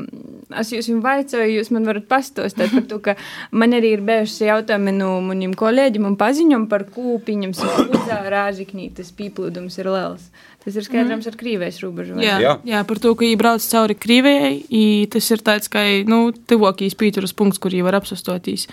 es 0.57 0.71
jums 0.73 1.03
vaicoju, 1.03 1.49
jūs 1.59 1.69
man 1.75 1.85
varat 1.85 2.07
pastāstīt 2.09 2.73
par 2.73 2.85
to, 2.89 2.99
ka 3.03 3.15
man 3.51 3.75
arī 3.77 3.93
ir 3.97 4.05
bijuši 4.07 4.47
jautājumi 4.47 4.95
no 4.97 5.11
maniem 5.25 5.53
kolēģiem 5.59 6.07
un 6.09 6.17
paziņām 6.19 6.65
par 6.71 6.88
kūpiņiem, 6.95 7.53
spudzā 7.57 8.21
rāžiknī, 8.33 8.89
tas 8.97 9.11
pīplūdums 9.15 9.77
ir 9.81 9.91
liels. 9.93 10.29
Tas 10.63 10.75
ir 10.75 10.83
skaidrams 10.83 11.27
ar 11.29 11.38
krīvēs 11.39 11.79
robežu. 11.83 12.17
Jā, 12.23 12.39
Jā. 12.43 12.55
jā. 12.67 12.81
par 12.88 12.99
to, 12.99 13.13
ka 13.15 13.23
viņi 13.23 13.38
brauc 13.39 13.63
cauri 13.63 13.95
Krievijai, 13.95 14.55
i 14.67 14.83
tas 15.11 15.29
ir 15.31 15.43
tāds, 15.45 15.71
ka 15.71 15.85
nu, 16.09 16.29
tuvākais 16.33 16.97
pīturas 16.99 17.35
punkts, 17.35 17.61
kur 17.61 17.75
viņi 17.75 17.85
var 17.85 17.99
apsastotīs. 18.01 18.67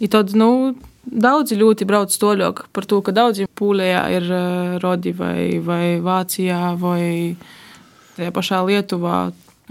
I 0.00 0.08
tad, 0.12 0.32
nu, 0.36 0.76
daudzi 1.06 1.56
ļoti 1.58 1.86
brauc 1.88 2.12
toļok 2.20 2.66
par 2.74 2.84
to, 2.90 3.00
ka 3.02 3.14
daudzi 3.14 3.46
Pūlijā 3.56 4.02
ir 4.16 4.26
uh, 4.30 4.76
rodi 4.82 5.12
vai, 5.16 5.58
vai 5.62 5.96
Vācijā 6.02 6.74
vai 6.80 7.36
tajā 8.16 8.32
pašā 8.34 8.62
Lietuvā. 8.66 9.18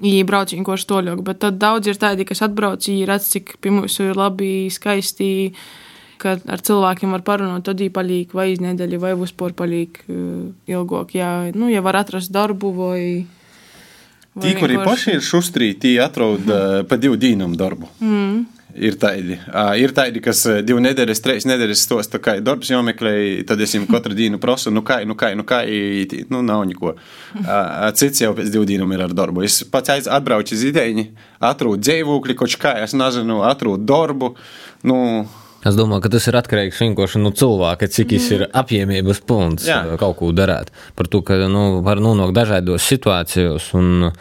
Viņi 0.02 0.26
brauc 0.28 0.52
vienkārši 0.52 0.88
toļok, 0.90 1.22
bet 1.24 1.40
tad 1.40 1.56
daudzi 1.62 1.94
ir 1.94 2.00
tādi, 2.02 2.26
kas 2.28 2.42
atbrauc, 2.44 2.84
viņi 2.84 3.06
redz, 3.08 3.30
cik 3.32 3.54
pie 3.64 3.72
mums 3.72 3.96
ir 4.04 4.18
labi, 4.20 4.68
skaisti, 4.74 5.30
ka 6.20 6.34
ar 6.52 6.64
cilvēkiem 6.68 7.14
var 7.16 7.24
parunāt, 7.24 7.64
tad 7.64 7.80
viņi 7.80 7.94
paliek 7.96 8.34
vai 8.36 8.50
iz 8.52 8.60
nedēļu, 8.64 9.00
vai 9.00 9.14
vispār 9.20 9.56
paliek 9.56 10.02
uh, 10.10 10.50
ilgāk. 10.68 11.16
Jā, 11.16 11.30
nu, 11.56 11.70
ja 11.72 11.84
var 11.86 12.02
atrast 12.02 12.34
darbu 12.36 12.74
vai. 12.76 13.00
vai 14.36 14.44
Tī, 14.50 14.58
kuri 14.60 14.76
vienkārši- 14.76 14.90
paši 14.90 15.16
ir 15.16 15.24
šustrī, 15.32 15.72
tie 15.80 15.96
atrod 16.04 16.44
uh, 16.52 16.84
pa 16.88 17.00
divu 17.00 17.16
dīnumu 17.16 17.56
darbu. 17.56 17.88
Mm. 18.04 18.44
Ir 18.76 18.98
tādi, 19.00 19.38
ir 19.80 19.92
tādi, 19.96 20.20
kas 20.20 20.42
divu 20.68 20.82
nedēļas, 20.84 21.22
trīs 21.24 21.46
nedēļas 21.48 21.84
stosta, 21.86 22.20
kā 22.20 22.34
ir 22.36 22.44
darbs 22.44 22.68
jāmeklē, 22.74 23.14
tad 23.48 23.62
es 23.64 23.72
viņam 23.72 23.88
katru 23.94 24.18
dienu 24.18 24.40
prasu, 24.42 24.74
nu 24.74 24.84
kā, 24.84 24.98
nu 25.08 25.16
kā, 25.16 25.30
nu 25.38 25.46
kā, 25.48 25.62
nu 26.34 26.42
nav 26.44 26.66
neko. 26.68 26.92
Cits 27.96 28.26
jau 28.26 28.34
pēc 28.36 28.52
divu 28.52 28.68
dienām 28.68 28.92
ir 28.92 29.06
ar 29.06 29.16
darbu. 29.16 29.46
Es 29.48 29.62
pats 29.72 30.10
atbraucu 30.12 30.58
uz 30.58 30.66
ideju, 30.68 31.08
atrūdu 31.40 31.88
dzīvokli, 31.88 32.36
kaut 32.36 32.60
kā, 32.60 32.76
es 32.84 32.98
nezinu, 33.00 33.40
atrūdu 33.48 33.88
darbu. 33.88 34.34
Nu, 34.84 35.00
Es 35.66 35.74
domāju, 35.74 36.04
ka 36.06 36.12
tas 36.14 36.28
ir 36.30 36.38
atkarīgs 36.38 36.82
vienkārši 36.84 37.20
no 37.24 37.32
cilvēka, 37.34 37.90
cik 37.90 38.12
viņš 38.14 38.28
ir 38.36 38.44
apjēmības 38.54 39.22
pilns 39.26 39.66
Jā. 39.66 39.80
kaut 39.98 40.20
ko 40.20 40.30
darīt. 40.36 40.70
Par 40.98 41.10
to, 41.10 41.24
ka 41.26 41.40
nu, 41.50 41.82
var 41.86 42.02
nonākt 42.04 42.36
dažādos 42.38 42.86
situācijos. 42.86 43.72
Un, 43.80 44.12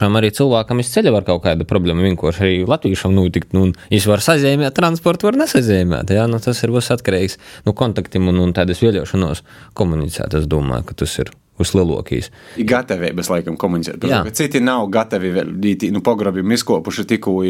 piemēram, 0.00 0.18
arī 0.22 0.32
cilvēkam 0.38 0.80
iz 0.80 0.94
ceļa 0.94 1.12
var 1.12 1.28
kaut 1.28 1.44
kāda 1.44 1.68
problēma. 1.68 2.06
Vienkārši 2.08 2.44
arī 2.46 2.56
latviešam 2.70 3.12
notikt. 3.18 3.52
Nu, 3.52 3.68
viņš 3.92 4.08
var 4.08 4.24
sazīmēt, 4.24 4.72
transportu 4.80 5.28
var 5.28 5.36
nesazīmēt. 5.44 6.16
Jā, 6.16 6.24
nu, 6.30 6.40
tas 6.40 6.64
ir 6.64 6.72
viss 6.72 6.94
atkarīgs 6.96 7.36
no 7.68 7.76
kontaktiem 7.76 8.32
un, 8.32 8.40
un 8.48 8.56
tādas 8.56 8.80
vēlēšanos 8.84 9.44
komunicēt. 9.76 10.40
Es 10.40 10.48
domāju, 10.48 10.88
ka 10.88 11.02
tas 11.04 11.20
ir 11.20 11.36
uzlielākais. 11.60 12.30
ir 12.58 12.68
gatavības 12.68 13.30
laikam 13.30 13.58
komunicēt. 13.60 14.04
Citi 14.34 14.62
nav 14.64 14.88
gatavi 14.94 15.32
vēl 15.34 15.56
dīti, 15.62 15.92
nu, 15.94 16.02
pograbiem 16.04 16.54
izkopuši 16.56 17.08
tikko 17.14 17.40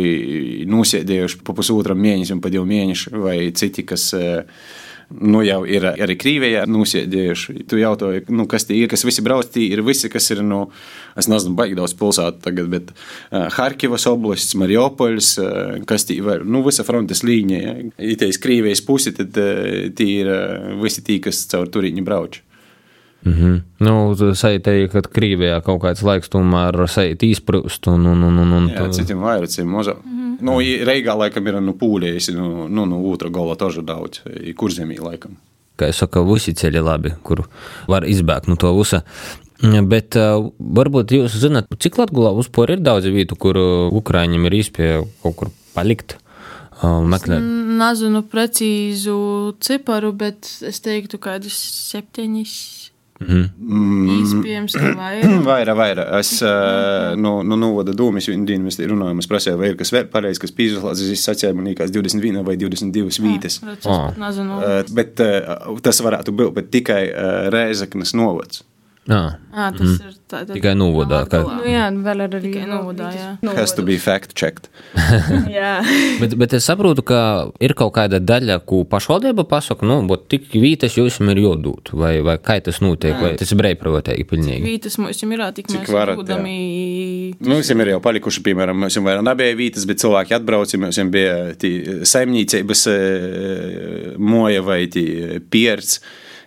nosēdējuši 0.70 1.44
pa 1.44 1.56
pusotram 1.56 2.00
mēnesim, 2.04 2.42
pa 2.44 2.52
divu 2.52 2.66
mēnešu, 2.68 3.14
vai 3.24 3.38
citi, 3.56 3.86
kas 3.88 4.10
eh, 4.18 4.44
nu, 5.08 5.40
jau 5.44 5.62
ir 5.68 5.86
arī 5.88 6.18
Krīvijā 6.20 6.66
nosēdējuši. 6.68 7.64
Tu 7.70 7.80
jautāji, 7.80 8.26
nu, 8.36 8.44
kas 8.50 8.68
tie 8.68 8.82
ir, 8.82 8.92
kas 8.92 9.06
visi 9.08 9.24
brauc, 9.24 9.48
tie 9.56 9.70
ir 9.72 9.84
visi, 9.86 10.12
kas 10.12 10.28
ir, 10.36 10.44
nu, 10.44 10.66
es 11.16 11.28
nezinu, 11.30 11.56
baigi 11.56 11.80
daudz 11.80 11.96
pilsētu 11.96 12.44
tagad, 12.44 12.68
bet 12.72 12.92
uh, 12.92 13.48
Harkivas 13.56 14.04
oblasts, 14.10 14.56
Mariupolis, 14.60 15.34
uh, 15.40 15.76
kas 15.88 16.08
tie 16.08 16.20
vēl, 16.24 16.44
nu, 16.44 16.60
visa 16.66 16.84
frontes 16.84 17.24
līnija. 17.24 17.76
Ja. 17.78 17.92
Itējas 18.16 18.40
Krīvijas 18.44 18.84
pusi, 18.84 19.16
tad 19.16 19.32
tie 19.32 20.10
ir 20.18 20.34
visi 20.84 21.04
tie, 21.04 21.22
kas 21.24 21.46
caur 21.52 21.72
turiņu 21.72 22.04
brauc. 22.04 22.44
Mhm. 23.24 23.54
Nu, 23.84 23.94
Saitēja, 24.36 24.90
ka 24.92 25.02
Krīvijā 25.16 25.60
kaut 25.64 25.80
kāds 25.82 26.04
laiks 26.04 26.30
tomēr 26.32 26.76
saiti 26.92 27.30
izprūst. 27.32 27.88
Un, 27.92 28.04
un, 28.10 28.26
un, 28.28 28.42
un, 28.42 28.52
un, 28.58 28.68
Jā, 28.72 28.84
citiem 28.92 29.24
vairāk, 29.24 29.48
citiem 29.52 29.72
mazāk. 29.72 30.02
Mm 30.04 30.20
-hmm. 30.20 30.36
nu, 30.44 30.60
i 30.60 30.84
Reigā 30.84 31.16
laikam 31.16 31.46
ir 31.46 31.60
nu, 31.60 31.72
pūlējis, 31.72 32.34
nu, 32.36 32.68
nu, 32.68 32.86
nu 32.86 33.00
otrā 33.12 33.30
gala 33.32 33.56
tožu 33.56 33.82
daudz, 33.82 34.20
i 34.40 34.52
kurzemī 34.52 35.00
laikam. 35.00 35.36
kā 35.76 35.86
jau 35.86 35.92
saka, 35.92 36.22
visi 36.22 36.54
ceļi 36.54 36.82
labi, 36.84 37.14
kur 37.22 37.48
var 37.88 38.04
izbēgt 38.04 38.46
no 38.48 38.56
to 38.56 38.78
visa. 38.78 39.02
Bet 39.62 40.16
uh, 40.16 40.50
varbūt 40.58 41.14
jūs 41.14 41.38
zināt, 41.40 41.66
cik 41.78 41.98
Latvijā 41.98 42.34
vispār 42.36 42.70
ir 42.70 42.80
daudz 42.84 43.06
vietu, 43.06 43.36
kur 43.36 43.56
Ukrāņiem 43.90 44.46
ir 44.46 44.52
īspēja 44.52 45.04
kaut 45.22 45.36
kur 45.36 45.50
palikt, 45.74 46.18
meklēt. 46.82 47.42
Nezinu 47.78 48.22
precīzu 48.28 49.54
ciparu, 49.60 50.12
bet 50.12 50.48
es 50.62 50.80
teiktu, 50.84 51.18
ka 51.18 51.34
kādus 51.38 51.56
septiņus. 51.90 52.54
Mm. 53.22 54.08
Iespējams, 54.10 54.74
ka 54.74 54.90
vairāk. 54.98 55.44
Vairāk. 55.80 56.00
Es 56.18 56.32
uh, 56.42 57.14
no, 57.20 57.36
no 57.46 57.58
novada 57.60 57.94
mēs 58.66 58.80
te 58.80 58.88
runājām, 58.90 59.22
es 59.22 59.30
prasīju, 59.30 59.60
vai 59.60 59.70
ir 59.70 59.78
kas 59.78 59.94
vēl 59.94 60.08
pareizs, 60.12 60.42
kas 60.42 60.54
pīzlās, 60.56 61.02
es 61.04 61.22
sacīju, 61.28 61.54
man 61.56 61.70
liekas 61.70 61.94
21 61.94 62.42
vai 62.46 62.58
22 62.60 63.22
vītes. 63.24 63.60
Nezinu. 64.18 64.58
Uh, 64.58 64.76
bet 64.98 65.22
uh, 65.22 65.72
tas 65.84 66.02
varētu 66.04 66.34
būt 66.34 66.70
tikai 66.74 67.02
Rēzaknes 67.54 68.16
novads. 68.18 68.64
Jā, 69.04 69.36
Ā, 69.52 69.66
tas 69.76 69.98
ir 70.00 70.14
tā, 70.24 70.38
tā, 70.48 70.54
Tikai 70.56 70.72
novadā, 70.80 71.18
ka- 71.28 71.42
Nu, 71.44 71.66
jā, 71.68 71.90
vēl 71.92 72.22
ar 72.24 72.36
arī 72.38 72.52
Tikai 72.54 72.68
novadā, 72.70 73.10
jā. 73.12 73.54
Has 73.54 73.74
to 73.76 73.82
be 73.84 73.98
fact 74.00 74.32
checked. 74.34 74.70
Bet, 76.22 76.34
bet 76.40 76.54
es 76.56 76.64
saprotu, 76.64 77.04
ka 77.04 77.18
ir 77.60 77.74
kaut 77.76 77.92
kāda 77.98 78.20
daļa, 78.24 78.58
ko 78.64 78.80
pašvaldība 78.88 79.44
pasaka, 79.50 79.84
nu, 79.86 80.00
bet 80.08 80.24
tik 80.32 80.48
vītas 80.56 80.96
jums 80.96 81.20
ir 81.20 81.42
jādod, 81.42 81.92
vai, 81.92 82.16
vai 82.24 82.38
kā 82.40 82.56
tas 82.64 82.80
notiek, 82.80 83.14
vai 83.20 83.34
tas 83.40 83.52
ir 83.52 83.60
brīvprātīgi 83.60 84.26
pilnīgi. 84.30 84.64
Vītas 84.64 84.96
mums 85.02 85.20
ir 85.22 85.44
tik 85.54 85.70
mēs 85.74 85.92
varat, 85.92 86.18
būdami. 86.18 86.56
Nu, 87.44 87.54
Mums 87.54 87.70
ir 87.70 87.92
jau 87.92 88.00
palikuši, 88.02 88.42
piemēram, 88.48 88.80
mums 88.86 88.96
jau 88.96 89.04
nebija 89.04 89.54
vītas, 89.58 89.84
bet 89.86 90.00
cilvēki 90.02 90.34
atbrauca. 90.38 90.80
Mums 90.80 90.98
jau 90.98 91.06
bija 91.12 91.36
tī 91.60 91.74
saimniecības 92.08 92.86
eh, 92.90 94.14
moja 94.18 94.64
vai 94.64 94.84
pierts. 95.52 96.00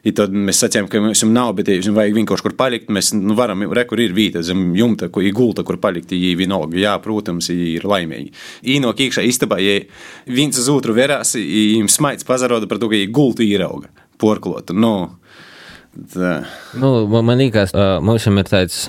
I 0.06 0.14
tad 0.16 0.34
mēs 0.36 0.62
sacījām, 0.64 0.90
ka 0.92 1.02
mums 1.02 1.24
nav, 1.30 1.54
bet 1.58 1.72
jums 1.74 1.90
vajag 1.96 2.18
vienkārši 2.20 2.46
kur 2.46 2.56
palikt. 2.60 2.92
Mēs 2.94 3.14
nu, 3.18 3.36
varam, 3.38 3.66
re, 3.74 3.86
kur 3.90 4.02
ir 4.04 4.16
vīta, 4.18 4.44
zem 4.46 4.70
jumta, 4.78 5.10
kur 5.14 5.26
ir 5.26 5.36
gulta, 5.38 5.66
kur 5.68 5.80
palikt. 5.82 6.14
Viņi 6.14 6.36
vienalga, 6.40 6.78
jā, 6.82 6.94
protams, 7.04 7.50
ir 7.54 7.88
laimīgi. 7.88 8.34
Īnok 8.76 9.02
iekšā 9.08 9.26
istabā, 9.28 9.60
ja 9.64 9.80
viens 10.30 10.60
uz 10.60 10.70
otru 10.74 10.96
verās, 10.98 11.36
viņiem 11.38 11.90
smaids 11.92 12.28
pazaroda 12.28 12.70
par 12.70 12.82
to, 12.82 12.92
ka 12.92 12.98
viņi 12.98 13.12
gultu 13.14 13.46
īrauga, 13.48 13.92
porklota. 14.22 14.76
Nu, 14.78 14.94
tā. 16.14 16.40
Nu, 16.78 16.94
man 17.18 17.42
liekas, 17.42 17.74
mums 18.06 18.30
ir 18.30 18.50
tāds 18.50 18.88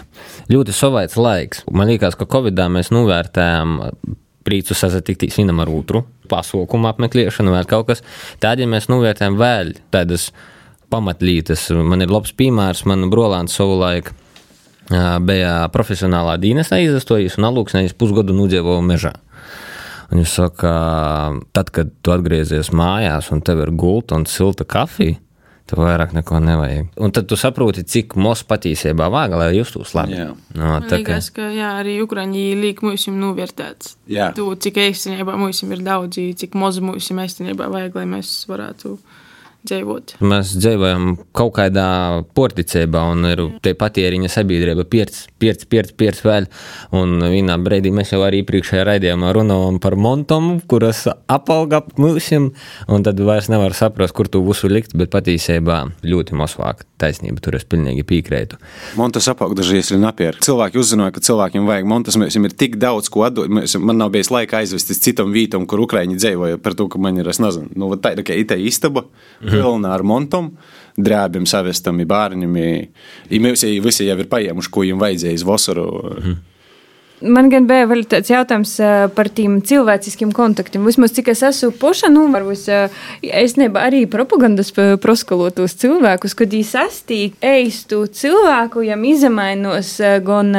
ļoti 0.53 0.77
savaids 0.77 1.19
laiks. 1.19 1.65
Man 1.73 1.91
liekas, 1.91 2.19
ka 2.19 2.29
Covid-19 2.29 2.77
mēs 2.79 2.93
novērtējām 2.95 3.79
prīcu 4.49 4.77
sasatikties 4.77 5.37
vienam 5.39 5.61
ar 5.63 5.71
otru, 5.73 6.05
pasaukumu 6.31 6.89
apmeklēšanu, 6.93 7.53
vēl 7.53 7.69
kaut 7.69 7.91
kas. 7.91 8.05
Tādēļ 8.43 8.71
mēs 8.73 8.89
novērtējam 8.93 9.37
vēl 9.41 9.75
tādas 9.95 10.31
pamatlītes. 10.93 11.69
Man 11.85 12.05
ir 12.05 12.13
labs 12.13 12.35
piemērs, 12.37 12.85
man 12.89 13.09
brolāns 13.13 13.57
savulaik 13.59 14.13
bija 14.89 15.69
profesionālā 15.73 16.39
dienestā 16.41 16.81
izastojis 16.81 17.37
un 17.39 17.49
alūksnējis 17.51 17.97
pusgadu 17.99 18.37
nudzīvoja 18.37 18.85
mežā. 18.85 19.15
Un 20.09 20.23
viņš 20.23 20.35
saka, 20.39 20.75
tad, 21.53 21.71
kad 21.75 21.91
tu 22.01 22.13
atgriezies 22.15 22.71
mājās 22.73 23.29
un 23.35 23.43
tev 23.45 23.61
ir 23.67 23.75
gulta 23.77 24.17
un 24.17 24.25
silta 24.25 24.65
kafija, 24.65 25.19
tev 25.69 25.83
vairāk 25.85 26.15
neko 26.17 26.41
nevajag. 26.41 26.89
Un 27.05 27.13
tad 27.13 27.29
tu 27.29 27.37
saproti, 27.37 27.85
cik 27.85 28.17
mos 28.17 28.41
patiesībā 28.49 29.11
vajag, 29.13 29.37
lai 29.37 29.51
justos 29.59 29.93
labi. 29.93 30.17
Jā. 30.17 30.31
No, 30.57 30.73
Man 30.79 30.89
tā 30.89 31.03
kā, 31.03 31.19
liekas, 31.19 31.29
ka 31.37 31.51
jā, 31.53 31.75
arī 31.83 31.99
Ukraiņi 32.07 32.47
liek 32.63 32.81
mums 32.87 33.05
novērtēts. 33.13 33.99
Jā. 34.09 34.31
Tu, 34.37 34.49
cik 34.65 34.81
īstenībā 34.87 35.37
mums 35.37 35.61
ir 35.67 35.85
daudz, 35.85 36.23
cik 36.41 36.57
maz 36.57 36.81
mums 36.81 37.13
īstenībā 37.13 37.69
vajag, 37.75 38.01
lai 38.01 38.09
mēs 38.17 38.33
varētu 38.49 38.97
dzīvot. 39.67 40.17
Mēs 40.25 40.53
dzīvojam 40.59 41.15
kaut 41.37 41.55
kādā 41.59 41.89
porticībā, 42.37 43.03
un 43.13 43.27
ir 43.29 43.43
te 43.65 43.75
patieriņa 43.79 44.31
sabiedrība 44.33 44.87
pierts, 44.91 45.27
pierts, 45.41 45.67
pierts, 45.69 45.95
pierts 45.99 46.25
vēl. 46.27 46.49
Un 46.97 47.19
vienā 47.25 47.59
brīdī 47.63 47.93
mēs 47.95 48.13
jau 48.15 48.23
arī 48.27 48.45
priekšējā 48.49 48.87
raidījumā 48.89 49.33
runājam 49.37 49.81
par 49.83 49.99
montom, 49.99 50.59
kuras 50.71 51.05
apauga 51.09 51.83
ap 51.83 51.95
mūsim, 52.01 52.53
un 52.89 53.07
tad 53.07 53.21
vairs 53.21 53.51
nevar 53.53 53.75
saprast, 53.77 54.15
kur 54.17 54.31
tu 54.31 54.43
visu 54.47 54.71
likt, 54.71 54.95
bet 54.99 55.13
patiesībā 55.15 55.85
ļoti 56.07 56.39
mazvāk 56.39 56.87
taisnība, 56.99 57.43
tur 57.43 57.57
es 57.59 57.67
pilnīgi 57.69 58.03
piekrītu. 58.07 58.59
Montas 58.99 59.29
apaug 59.31 59.55
dažreiz 59.59 59.93
ir 59.95 60.01
napierka. 60.03 60.43
Cilvēki 60.45 60.81
uzzināja, 60.81 61.15
ka 61.15 61.23
cilvēkiem 61.25 61.69
vajag 61.69 61.89
montas, 61.89 62.19
mēs 62.19 62.35
viņam 62.35 62.49
ir 62.49 62.57
tik 62.59 62.79
daudz 62.83 63.11
ko 63.13 63.23
atdot. 63.29 63.51
Mēs, 63.53 63.77
man 63.79 64.01
nav 64.01 64.11
bijis 64.15 64.33
laika 64.35 64.59
aizvest 64.63 64.91
uz 64.95 64.99
citam 65.03 65.31
vītam, 65.35 65.67
kur 65.71 65.85
Ukraiņi 65.85 66.19
dzīvoja 66.19 66.59
par 66.63 66.75
to, 66.79 66.89
ka 66.91 66.99
man 67.03 67.21
ir, 67.21 67.31
es 67.31 67.39
nezinu, 67.43 67.71
nu, 67.79 67.91
tā 68.03 68.15
ir 68.15 68.23
tikai 68.25 68.41
tā 68.51 68.59
istaba, 68.59 69.07
pilna 69.53 69.95
ar 69.97 70.05
montom, 70.07 70.53
drēbiem 70.99 71.47
savestam, 71.49 72.01
bērniem. 72.09 72.61
Mēs 73.31 73.67
visi 73.85 74.09
jau 74.09 74.19
ir 74.19 74.31
paiemuši, 74.31 74.71
ko 74.73 74.85
viņiem 74.85 75.03
vajadzēja 75.03 75.41
uz 75.41 75.49
vasaru. 75.49 75.89
Mhm. 76.19 76.39
Man 77.19 77.49
gan 77.51 77.65
bija 77.67 77.87
vēl 77.91 78.05
tāds 78.07 78.31
jautājums 78.31 78.77
par 79.17 79.27
tiem 79.35 79.57
cilvēciskiem 79.67 80.31
kontaktiem. 80.35 80.85
Vismaz 80.87 81.17
cik 81.17 81.33
es 81.33 81.43
esmu 81.49 81.73
poša, 81.81 82.13
nu, 82.15 82.29
varbūt 82.31 82.69
es 83.27 83.57
nebiju 83.59 83.83
arī 83.83 84.05
propagandas 84.11 84.71
proskalotos 85.03 85.75
cilvēkus, 85.83 86.37
kad 86.39 86.55
viņi 86.55 86.69
sastīk 86.69 87.35
eistu 87.43 88.05
cilvēku, 88.07 88.87
jam 88.87 89.03
izamainos 89.03 89.97
gan 90.23 90.55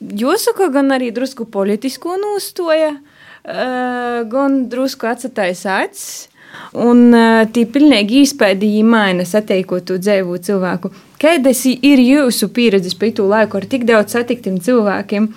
jūsaka, 0.00 0.70
gan 0.72 0.96
arī 0.96 1.12
drusku 1.12 1.44
politisko 1.44 2.16
nostoja, 2.22 2.94
gan 4.32 4.58
drusku 4.72 5.12
atsatais 5.12 5.66
acis. 5.68 6.29
Un 6.80 7.06
uh, 7.10 7.44
tī 7.50 7.66
pilnīgi 7.70 8.24
īspēdīgi 8.24 8.82
maina 8.86 9.26
sateikotu 9.26 9.98
dzīvu 10.02 10.40
cilvēku. 10.46 10.92
Kādas 11.20 11.64
ir 11.70 12.02
jūsu 12.02 12.50
pieredzes 12.54 12.96
pēc 12.98 13.18
to 13.18 13.28
laiku 13.30 13.60
ar 13.60 13.68
tik 13.70 13.86
daudz 13.88 14.16
satiktiem 14.16 14.60
cilvēkiem? 14.62 15.30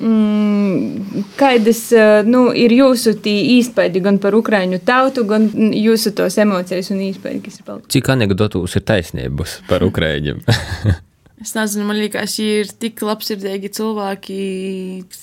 Mm, 0.00 1.24
kādas 1.36 1.82
nu, 2.24 2.46
ir 2.56 2.72
jūsu 2.72 3.16
īspējas 3.26 4.00
gan 4.04 4.20
par 4.22 4.36
ukraiņu 4.38 4.78
tautu, 4.86 5.26
gan 5.28 5.50
jūsu 5.76 6.14
tos 6.16 6.38
emocijas 6.40 6.92
un 6.94 7.02
palikušas? 7.22 7.84
Cik 7.90 8.10
anekdotus 8.14 8.78
ir 8.78 8.86
taisnības 8.86 9.60
par 9.68 9.84
ukraiņiem? 9.84 10.40
Es 11.40 11.54
nezinu, 11.56 11.86
man 11.88 11.96
liekas, 11.96 12.34
ir 12.44 12.68
tik 12.82 13.00
labsirdīgi 13.00 13.70
cilvēki, 13.72 14.40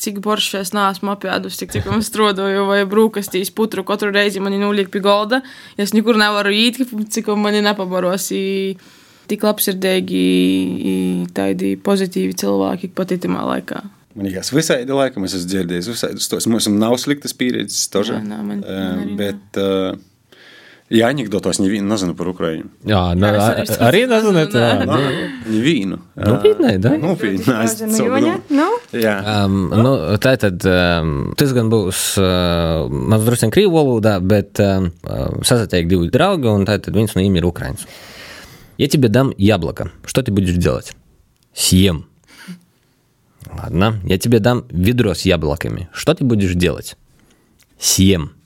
cik 0.01 0.17
boršs 0.25 0.55
es 0.63 0.71
neesmu 0.74 1.12
apēdus, 1.13 1.59
cik, 1.59 1.75
cik 1.75 1.89
man 1.91 2.01
strodoju 2.05 2.63
vai 2.65 2.79
brūkastīs 2.89 3.51
putru 3.53 3.83
katru 3.86 4.09
reizi 4.15 4.41
mani 4.41 4.57
nuliek 4.57 4.89
pie 4.93 5.03
golda. 5.05 5.43
Es 5.77 5.93
nekur 5.93 6.17
nevaru 6.17 6.55
īt, 6.57 6.81
cik 7.13 7.29
mani 7.38 7.62
nepabaros. 7.65 8.31
Tik 9.27 9.43
labsirdīgi, 9.43 10.25
tādi 11.38 11.75
pozitīvi 11.86 12.33
cilvēki 12.41 12.89
patitamā 12.97 13.43
laikā. 13.51 13.83
Man 14.17 14.25
liekas, 14.25 14.50
visādi 14.55 14.97
laikam 14.97 15.27
es 15.27 15.36
esmu 15.38 15.51
dzirdējis, 15.51 15.89
visādi 15.93 16.29
tos 16.31 16.47
mums 16.50 16.65
nav 16.74 16.95
sliktas 16.97 17.36
pieredzes, 17.38 17.83
man 18.25 18.63
bet, 19.19 19.59
uh, 19.62 19.91
Ja 20.89 21.10
anekdotos 21.12 21.58
nevienu 21.60 21.89
nezinu 21.91 22.13
par 22.15 22.29
Ukraiņu. 22.32 22.70
Jā, 22.88 23.01
Jā, 23.20 23.32
jā 23.36 23.48
es 23.63 23.72
arī 23.75 24.06
arī 24.06 24.12
nezinu. 24.12 24.44
Tā, 24.53 24.67
Nevienu. 25.44 25.98
Nopietni, 26.15 26.77
da? 26.79 26.94
Nopietni. 27.01 27.44
es 27.65 27.82
Nu? 28.56 28.67
Jā. 28.96 29.17
Um, 29.44 29.58
nu, 29.75 29.91
tā 30.24 30.38
tad 30.39 30.63
um, 30.63 31.34
tas 31.36 31.51
gan 31.58 31.67
būs 31.74 32.03
uh, 32.24 32.88
mazliet 32.88 33.34
drusku 33.34 33.51
krīvu 33.58 33.75
valodā, 33.75 34.15
bet 34.24 34.63
um, 34.63 34.88
сасатеек 35.44 35.91
divi 35.91 36.08
draugi, 36.13 36.48
un 36.48 36.63
tad 36.70 36.88
viens 36.96 37.12
no 37.12 37.20
viņiem 37.20 37.41
ir 37.41 37.50
украинец. 37.51 37.84
Я 38.77 38.88
тебе 38.88 39.10
дам 39.10 39.34
яблоко. 39.38 39.91
Что 40.06 40.22
ты 40.22 40.32
будешь 40.32 40.56
делать? 40.56 40.94
Съем. 41.53 42.06
Ладно. 43.51 44.00
Я 44.03 44.20
тебе 44.20 44.39
дам 44.39 44.65
ведро 44.70 45.15
с 45.15 45.22
яблоками. 45.22 45.89
Что 45.91 46.13
ты 46.13 46.24
будешь 46.24 46.53
делать? 46.53 46.96
Съем. 47.79 48.37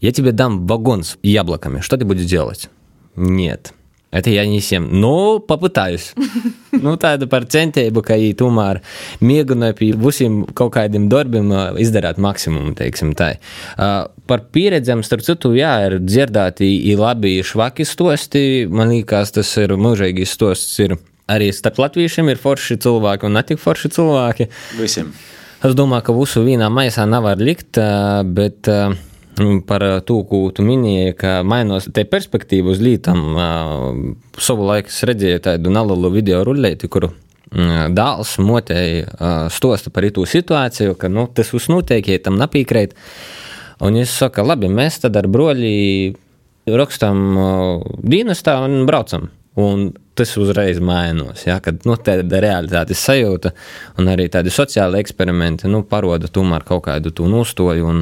Я 0.00 0.12
тебе 0.12 0.32
дам 0.32 0.66
вагон 0.66 1.04
с 1.04 1.18
яблоками. 1.22 1.80
Что 1.80 1.96
ты 1.96 2.04
будешь 2.04 2.24
делать? 2.24 2.70
Нет. 3.16 3.74
Это 4.10 4.30
я 4.30 4.44
не 4.44 4.60
съем. 4.60 4.88
Но 5.00 5.38
попытаюсь. 5.38 6.14
Nu, 6.72 6.96
tāda 6.96 7.28
par 7.30 7.44
centību, 7.50 8.02
ka 8.02 8.16
viņi 8.18 8.34
tomēr 8.38 8.80
mēģināja 9.22 9.76
pie 9.78 9.90
visiem 9.98 10.40
kaut 10.56 10.72
kādiem 10.74 11.08
darbiem 11.10 11.50
uh, 11.52 11.78
izdarīt 11.78 12.18
maksimumu, 12.18 12.72
teiksim 12.78 13.12
tā. 13.18 13.36
Uh, 13.76 14.08
par 14.30 14.46
pieredzēm, 14.54 15.04
starp 15.06 15.22
citu, 15.26 15.52
jā, 15.58 15.72
ir 15.86 15.98
dzirdēti 16.02 16.70
ir 16.90 16.98
labi 16.98 17.36
švaki 17.46 17.86
stosti. 17.86 18.42
Man 18.70 18.90
liekas, 18.94 19.34
tas 19.36 19.50
ir 19.62 19.76
mūžīgi 19.78 20.26
stosts. 20.26 20.78
Ir 20.82 20.96
arī 21.30 21.52
starp 21.54 21.78
latviešiem 21.84 22.32
ir 22.32 22.40
forši 22.42 22.80
cilvēki 22.82 23.28
un 23.28 23.38
netik 23.38 23.62
forši 23.62 23.92
cilvēki. 23.94 24.48
Visiem. 24.80 25.14
Es 25.62 25.76
domāju, 25.76 26.08
ka 26.08 26.16
visu 26.16 26.42
vienā 26.46 26.70
maisā 26.72 27.06
nevar 27.06 27.38
likt, 27.38 27.78
uh, 27.78 28.24
bet 28.26 28.70
uh, 28.72 28.96
par 29.67 29.83
to, 30.07 30.21
ko 30.29 30.41
tu 30.55 30.63
minēji, 30.65 31.15
ka 31.19 31.35
mainās 31.47 31.89
te 31.93 32.05
perspektīva 32.07 32.71
uz 32.71 32.81
lietām. 32.83 33.21
Savu 34.39 34.67
laiku 34.69 34.93
es 34.93 35.03
redzēju 35.07 35.43
tādu 35.49 35.73
nelielu 35.73 36.11
video 36.13 36.43
rullēti, 36.47 36.89
kuru 36.91 37.11
dēls 37.55 38.35
motēji 38.43 39.05
stosta 39.53 39.91
par 39.93 40.07
itu 40.07 40.25
situāciju, 40.27 40.95
ka 40.99 41.11
nu, 41.11 41.27
tas 41.31 41.53
viss 41.53 41.71
notiek, 41.71 42.07
ja 42.07 42.19
tam 42.23 42.39
nepiekrīt. 42.41 42.95
Un 43.83 43.99
es 43.99 44.13
saku, 44.15 44.43
labi, 44.47 44.71
mēs 44.71 45.01
tad 45.03 45.17
ar 45.19 45.27
broļi 45.27 46.15
rakstam 46.71 47.19
dienestā 48.03 48.59
un 48.65 48.85
braucam. 48.87 49.29
Un 49.55 49.93
tas 50.15 50.33
uzreiz 50.39 50.81
mainās. 50.83 51.45
Ja, 51.47 51.61
kad 51.63 51.85
nu, 51.87 51.95
tāda 51.95 52.41
realitātes 52.43 52.99
sajūta 53.07 53.53
un 53.99 54.09
arī 54.11 54.27
tādi 54.31 54.51
sociāli 54.51 54.99
eksperimenti 54.99 55.71
nu, 55.71 55.83
parāda 55.87 56.27
tomēr 56.27 56.65
kaut 56.67 56.87
kādu 56.89 57.13
to 57.15 57.29
nostoju. 57.31 57.87
Un, 57.87 58.01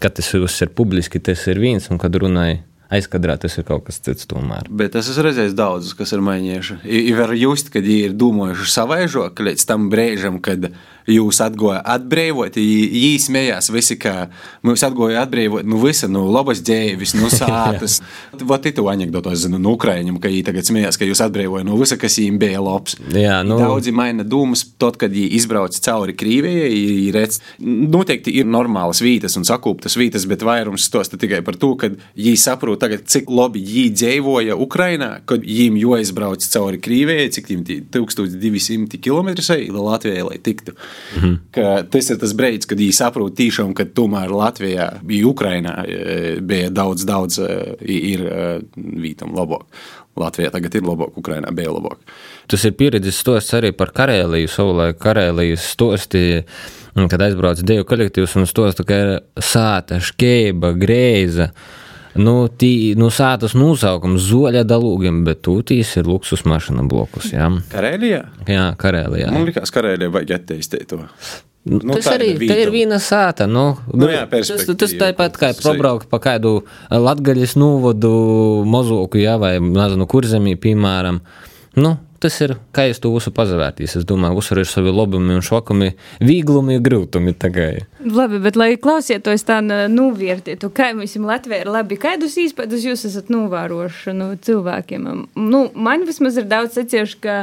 kad 0.00 0.16
tas 0.16 0.32
ir 0.34 0.72
publiski, 0.76 1.20
tas 1.22 1.46
ir 1.50 1.60
viens, 1.62 1.90
un 1.90 2.00
kad 2.02 2.14
runāja 2.20 2.62
aizkadrā, 2.92 3.36
tas 3.40 3.56
ir 3.58 3.66
kaut 3.66 3.86
kas 3.88 3.98
cits. 4.02 4.28
Tomēr. 4.30 4.68
Bet 4.70 4.96
es 4.98 5.10
esmu 5.10 5.26
redzējis 5.26 5.56
daudzus, 5.58 5.96
kas 5.98 6.12
ir 6.14 6.22
mainījuši. 6.26 6.80
Ir 6.86 7.18
var 7.18 7.34
just, 7.38 7.72
kad 7.74 7.86
viņi 7.86 8.10
ir 8.10 8.18
domājuši 8.18 8.70
savaižok 8.72 9.42
līdz 9.48 9.66
tam 9.68 9.88
brīžam, 9.92 10.38
kad 10.44 10.70
jūs 11.10 11.40
atgoja 11.44 11.80
atbrīvot. 11.96 12.58
Viņi 12.58 13.18
smējās 13.22 13.70
visi, 13.74 13.96
ka 14.00 14.28
mums 14.66 14.82
atgoja 14.86 15.22
atbrīvot, 15.24 15.66
nu 15.68 15.78
visi, 15.82 16.08
nu 16.10 16.26
labas 16.32 16.62
dzēvis, 16.66 17.14
nu 17.18 17.30
sātas. 17.34 18.00
Vot 18.46 18.66
itu 18.68 18.86
anekdotu 18.90 19.32
es 19.34 19.44
zinu 19.46 19.60
no 19.62 19.76
Ukraiņiem, 19.76 20.18
ka 20.22 20.30
viņi 20.32 20.44
tagad 20.48 20.68
smējās, 20.68 20.98
ka 20.98 21.08
jūs 21.08 21.22
atbrīvoja 21.26 21.66
no 21.66 21.78
visa, 21.80 21.98
kas 22.00 22.18
viņiem 22.20 22.40
bija 22.42 22.62
labs. 22.64 22.98
Jā, 23.14 23.40
nu, 23.46 23.58
Daudzi 23.60 23.94
maina 23.96 24.26
domas, 24.26 24.64
tad, 24.80 24.98
kad 25.00 25.14
viņi 25.14 25.32
izbrauc 25.38 25.76
cauri 25.86 26.16
Krievijai, 26.18 26.72
viņi 26.74 27.14
redz, 27.14 27.40
noteikti 27.62 28.34
ir 28.40 28.48
normālas 28.50 29.02
vietas 29.04 29.38
un 29.38 29.46
sakūptas 29.48 29.98
vietas, 29.98 30.26
bet 30.28 30.44
vairums 30.46 30.88
tos 30.92 31.12
tikai 31.12 31.42
par 31.46 31.58
to, 31.60 31.72
ka 31.80 31.92
viņi 31.92 32.36
saprot 32.40 32.80
tagad, 32.82 33.06
cik 33.10 33.30
labi 33.32 33.62
viņi 33.66 33.94
dzīvoja 33.96 34.56
Ukrainā, 34.60 35.10
kad 35.28 35.44
viņiem 35.46 35.78
jāizbrauc 35.80 36.44
cauri 36.52 36.80
Krievijai, 36.82 37.30
cik 37.34 37.50
viņiem 37.52 37.88
1200 37.94 39.00
km 39.02 39.32
lai 39.46 39.84
Latvijai 39.86 40.24
lai 40.26 40.38
tiktu. 40.42 40.74
-hmm. 40.96 41.88
Tas 41.90 42.10
ir 42.10 42.18
tas 42.18 42.32
brīdis, 42.32 42.66
kad 42.66 42.78
viņi 42.78 42.92
saprot 42.92 43.36
tiešām, 43.36 43.74
ka 43.74 43.84
tomēr 43.84 44.30
Latvijā 44.30 45.00
bija 45.02 45.26
Ukrainā, 45.26 45.84
bija 46.40 46.70
daudz, 46.70 47.04
daudz 47.04 47.38
ir 47.80 48.26
vītam 48.76 49.34
labāk. 49.36 49.66
Latvijā 50.16 50.50
tagad 50.50 50.74
ir 50.74 50.86
labāk, 50.86 51.16
Ukrainā 51.20 51.52
bija 51.52 51.74
labāk. 51.74 52.00
Tas 52.48 52.64
ir 52.64 52.72
pieredzes 52.72 53.18
stosts 53.20 53.52
arī 53.56 53.72
par 53.76 53.92
Karēliju, 53.96 54.48
savulaik 54.48 55.00
Karēlijas 55.02 55.66
stosti, 55.74 56.44
kad 56.96 57.24
aizbrauc 57.26 57.60
Dievu 57.60 57.84
kolektīvs 57.84 58.36
un 58.40 58.48
stosta, 58.48 58.86
ka 58.88 59.00
ir 59.02 59.10
sāta, 59.44 60.00
škeiba, 60.00 60.72
greiza. 60.72 61.50
Nu, 62.18 62.36
tī, 62.48 62.94
nu 62.98 63.10
sātas 63.14 63.56
nosaukums 63.58 64.24
zoļa 64.28 64.64
dalūgiem, 64.68 65.24
bet 65.26 65.42
tūtīs 65.46 65.96
ir 66.00 66.08
luksus 66.08 66.46
mašīna 66.48 66.86
blokus, 66.88 67.32
jā. 67.34 67.50
Karēlijā? 67.72 68.22
Jā, 68.50 68.70
Karēlijā. 68.80 69.32
Man 69.34 69.48
liekas, 69.48 69.74
Karēlijā 69.74 70.12
vajag 70.14 70.38
attīstīt 70.40 70.88
to. 70.92 71.02
Nu, 71.66 71.80
Nu, 71.82 71.96
tas 71.96 72.06
arī 72.12 72.28
ir 72.36 72.60
ir 72.62 72.70
viena 72.70 73.00
sāta. 73.02 73.48
Nu, 73.50 73.74
Nu 73.90 74.06
jā, 74.06 74.22
tas, 74.30 74.52
tas 74.78 74.92
tāpat 74.94 75.34
kā 75.40 75.50
pabraukt 75.58 76.06
pa 76.06 76.20
kādu 76.22 76.60
latgaļas 76.90 77.56
novodu 77.58 78.12
mozoku, 78.62 79.18
jā, 79.18 79.34
vai, 79.42 79.56
nezinu, 79.58 80.06
kurzemī, 80.06 80.54
piemēram. 80.62 81.18
Nu, 81.82 81.96
tas 82.22 82.38
ir, 82.44 82.56
kā 82.74 82.86
jūs 82.88 83.00
to 83.02 83.12
visu 83.14 83.32
pazavērtīs. 83.34 83.96
Es 84.00 84.06
domāju, 84.08 84.38
visur 84.40 84.60
ir 84.62 84.68
savi 84.70 84.92
labumi 84.94 85.36
un 85.36 85.44
šokumi, 85.44 85.92
vīglumi 86.24 86.78
un 86.78 86.84
grūtumi 86.86 87.36
tagad. 87.36 87.84
Labi, 88.06 88.40
bet 88.42 88.58
lai 88.58 88.72
klausieties 88.80 89.46
tā 89.46 89.60
novērtētu, 89.62 90.70
kā 90.74 90.92
mums 90.96 91.16
Latvijā 91.16 91.64
ir 91.64 91.72
labi, 91.72 91.98
kādus 92.00 92.36
īspēdus 92.40 92.84
jūs 92.86 93.06
esat 93.08 93.32
novērojuši 93.32 94.14
no 94.16 94.32
cilvēkiem. 94.46 95.08
Nu, 95.38 95.64
man 95.74 96.06
vismaz 96.08 96.38
ir 96.40 96.46
daudz 96.50 96.76
seciešu, 96.78 97.18
ka 97.24 97.38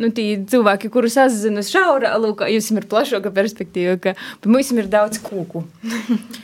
nu, 0.00 0.10
tie 0.14 0.28
cilvēki, 0.48 0.90
kurus 0.92 1.16
es 1.20 1.40
zinu, 1.42 1.64
šaurā, 1.64 2.14
lūk, 2.20 2.44
jums 2.52 2.70
ir 2.72 2.88
plašāka 2.90 3.32
perspektīva, 3.34 3.96
ka 4.00 4.14
mums 4.48 4.72
ir 4.74 4.88
daudz 4.92 5.20
kūku. 5.24 5.64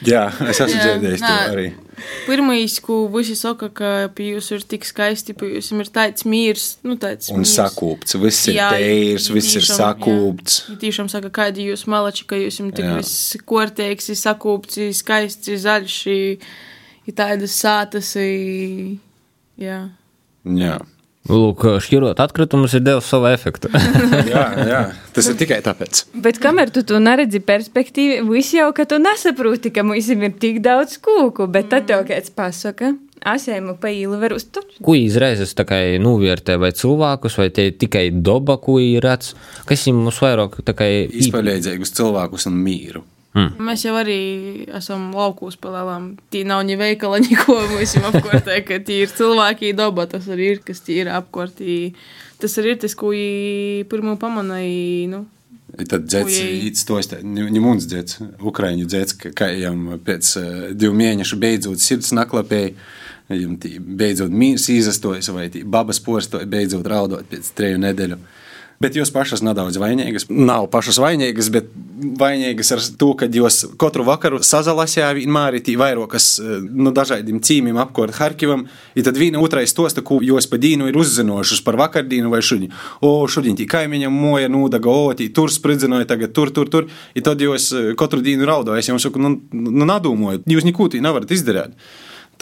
Jā, 0.08 0.28
es 0.48 0.60
esmu 0.60 0.78
dzirdējis 0.78 1.24
to 1.24 1.34
arī. 1.52 1.66
Pirmais, 2.26 2.78
ko 2.82 3.08
visi 3.10 3.34
saka, 3.36 3.68
ka 3.68 4.08
pie 4.14 4.32
jums 4.34 4.50
ir 4.54 4.62
tik 4.68 4.84
skaisti, 4.86 5.34
pie 5.34 5.48
jums 5.56 5.70
ir 5.72 5.90
tāds 5.94 6.22
mīrs, 6.28 6.76
nu 6.86 6.96
tāds 6.96 7.30
Un 7.32 7.40
mīrs. 7.42 7.54
sakūpts, 7.58 8.14
viss 8.22 8.48
ir 8.48 8.54
Jā, 8.60 8.70
teirs, 8.76 9.28
i- 9.30 9.34
viss 9.34 9.56
ir 9.56 9.66
sakūpts. 9.66 10.58
Jā. 10.70 10.76
Tiešām 10.84 11.10
saka, 11.10 11.30
kādi 11.30 11.66
jūs 11.70 11.86
malači, 11.86 12.24
ka 12.26 12.36
jūs 12.36 12.60
esat 12.60 12.74
tik 12.78 12.84
Jā. 12.84 12.96
viss 13.00 13.36
korteiks, 13.46 14.08
i 14.08 14.16
sakūpts, 14.22 14.78
i 14.78 14.90
skaists, 14.92 15.48
i 15.48 15.56
zaļš, 15.66 15.96
i, 16.12 16.38
i 17.06 17.12
tādas 17.12 17.54
sātas, 17.58 18.14
i, 18.16 18.98
jā. 19.58 19.90
Jā. 20.44 20.78
Lūk, 21.30 21.62
šķirot 21.85 22.18
atkritumus 22.18 22.72
ir 22.74 22.82
devis 22.82 23.06
savu 23.06 23.28
efektu. 23.30 23.70
jā, 24.32 24.42
jā, 24.66 24.80
tas 25.14 25.28
ir 25.30 25.37
tikai 25.38 25.61
tāpēc. 25.62 26.02
Bet 26.24 26.40
kamēr 26.42 26.72
tu 26.74 26.82
to 26.87 26.98
neredzi 27.02 27.38
perspektīvi, 27.46 28.18
viss 28.26 28.56
jau, 28.56 28.72
ka 28.74 28.88
tu 28.90 28.98
nesaproti, 28.98 29.70
ka 29.74 29.87
mums 29.87 30.11
ir 30.11 30.26
tik 30.42 30.58
daudz 30.64 30.98
kūku, 31.04 31.46
bet 31.52 31.70
tad 31.70 31.87
tev 31.90 32.02
kāds 32.11 32.35
pasaka, 32.35 32.90
asēmu 33.22 33.76
pa 33.78 33.92
īlu 33.94 34.18
var 34.18 34.35
uztupt. 34.35 34.80
Ko 34.82 34.96
izraisa 34.98 35.46
tā 35.54 35.66
kā 35.68 35.78
novērtē 36.02 36.58
vai 36.58 36.72
cilvēkus, 36.74 37.38
vai 37.38 37.48
tie 37.54 37.70
tikai 37.70 38.08
daba, 38.18 38.58
ko 38.58 38.80
ir 38.82 39.06
redzams, 39.06 39.38
kas 39.68 39.87
jums 39.87 40.18
vairāk 40.22 40.58
tā 40.66 40.74
kā 40.74 40.90
Izpaļēdzīgus 41.22 41.94
cilvēkus 41.98 42.50
un 42.50 42.58
mīru. 42.66 43.06
Mēs 43.32 43.86
jau 43.86 43.94
arī 43.96 44.18
esam 44.76 45.06
laukos 45.16 45.56
palēlām. 45.60 46.10
Tī 46.32 46.42
nav 46.48 46.66
ni 46.68 46.76
veikala, 46.76 47.20
neko 47.24 47.56
mums 47.72 47.94
ir 47.96 48.08
apkārtē, 48.10 48.58
ka 48.68 48.80
tī 48.84 49.02
ir 49.06 49.12
cilvēki 49.12 49.72
daba, 49.78 50.04
tas 50.10 50.28
arī 50.32 50.56
ir, 50.56 50.64
kas 50.66 50.84
tī 50.84 51.00
ir 51.04 51.12
apkārtī. 51.12 51.94
Tas 52.42 52.58
arī 52.60 52.74
ir 52.74 52.82
tas, 52.82 52.96
ko 52.98 53.14
i 53.16 53.86
pirmo 53.88 54.18
pamanīju, 54.20 55.12
nu, 55.14 55.22
Tad 55.72 56.04
īsts 56.04 56.84
to 56.84 56.98
es 57.00 57.08
ne 57.24 57.60
mums 57.64 57.86
dzēts, 57.88 58.18
Ukraiņu 58.44 58.84
dzēts, 58.92 59.14
ka, 59.32 59.46
jām 59.56 59.94
pēc 60.04 60.32
uh, 60.36 60.50
divu 60.76 60.92
mēnešu 60.98 61.38
beidzot 61.40 61.80
sirds 61.80 62.12
naklapēja, 62.12 62.74
jām 63.32 63.54
tī 63.60 63.78
beidzot 63.80 64.34
mīrs 64.36 64.68
izastojas, 64.74 65.30
vai 65.32 65.46
tī 65.54 65.62
babas 65.64 66.02
postoja 66.04 66.44
beidzot 66.44 66.84
raudot 66.92 67.24
pēc 67.30 67.48
treju 67.56 67.80
nedēļu. 67.86 68.20
Bet 68.82 68.96
jūs 68.98 69.12
pašas 69.14 69.44
nedaudz 69.46 69.78
vainīgas. 69.78 70.26
Nav 70.32 70.66
pašas 70.72 70.98
vainīgas, 71.02 71.50
bet 71.54 71.68
vainīgas 72.18 72.72
ar 72.74 72.82
to, 72.98 73.12
ka 73.18 73.28
jūs 73.30 73.60
katru 73.78 74.04
vakaru 74.06 74.40
sazalasījāt 74.42 75.20
vienmēr 75.20 75.58
tī 75.62 75.76
vairākas 75.78 76.26
no 76.66 76.90
dažādiem 76.94 77.38
cīmiem 77.44 77.78
apkārt 77.82 78.16
Harkivam. 78.18 78.64
I 78.98 79.04
tad 79.06 79.20
viena 79.20 79.42
otrai 79.44 79.64
stosta, 79.70 80.02
ko 80.02 80.18
jūs 80.24 80.48
pa 80.50 80.58
dīnu 80.62 80.90
ir 80.90 80.98
uzzinojušas 80.98 81.62
par 81.66 81.78
vakardīnu 81.80 82.32
vai 82.32 82.42
šodien. 82.42 82.74
O, 83.04 83.14
šodien 83.30 83.58
tī 83.58 83.68
kaimiņam 83.70 84.14
moja 84.24 84.50
nūdaga, 84.52 84.90
o, 84.90 85.12
tī 85.18 85.28
tur 85.34 85.52
spridzināja, 85.52 86.10
tagad 86.14 86.34
tur, 86.34 86.50
tur, 86.54 86.70
tur. 86.72 86.88
I 87.14 87.22
tad 87.24 87.42
jūs 87.42 87.70
eh, 87.76 87.92
katru 87.98 88.22
dienu 88.24 88.48
raudājat. 88.48 88.82
Es 88.82 88.90
jums 88.90 89.06
saku, 89.06 89.22
nu, 89.22 89.36
nu 89.52 89.86
nadomājot, 89.88 90.48
jūs 90.50 90.66
neko 90.66 90.90
tī 90.90 91.02
nevarat 91.04 91.30
izdarīt. 91.34 91.78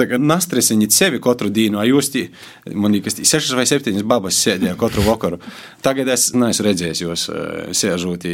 Tagad 0.01 0.23
nastresiniet 0.25 0.95
sevi 0.97 1.21
katru 1.21 1.51
dienu, 1.53 1.83
jūs 1.85 2.09
tī, 2.15 2.23
man 2.73 2.95
liekas, 2.97 3.19
sešas 3.21 3.53
vai 3.59 3.67
septiņas 3.69 4.07
babas 4.09 4.39
sēdējāt 4.41 4.79
katru 4.81 5.05
vakaru. 5.05 5.41
Tagad 5.85 6.09
es 6.15 6.31
neesmu 6.33 6.65
redzējis 6.71 7.03
jūs 7.05 7.25
eh, 7.29 7.73
sēžot, 7.77 8.25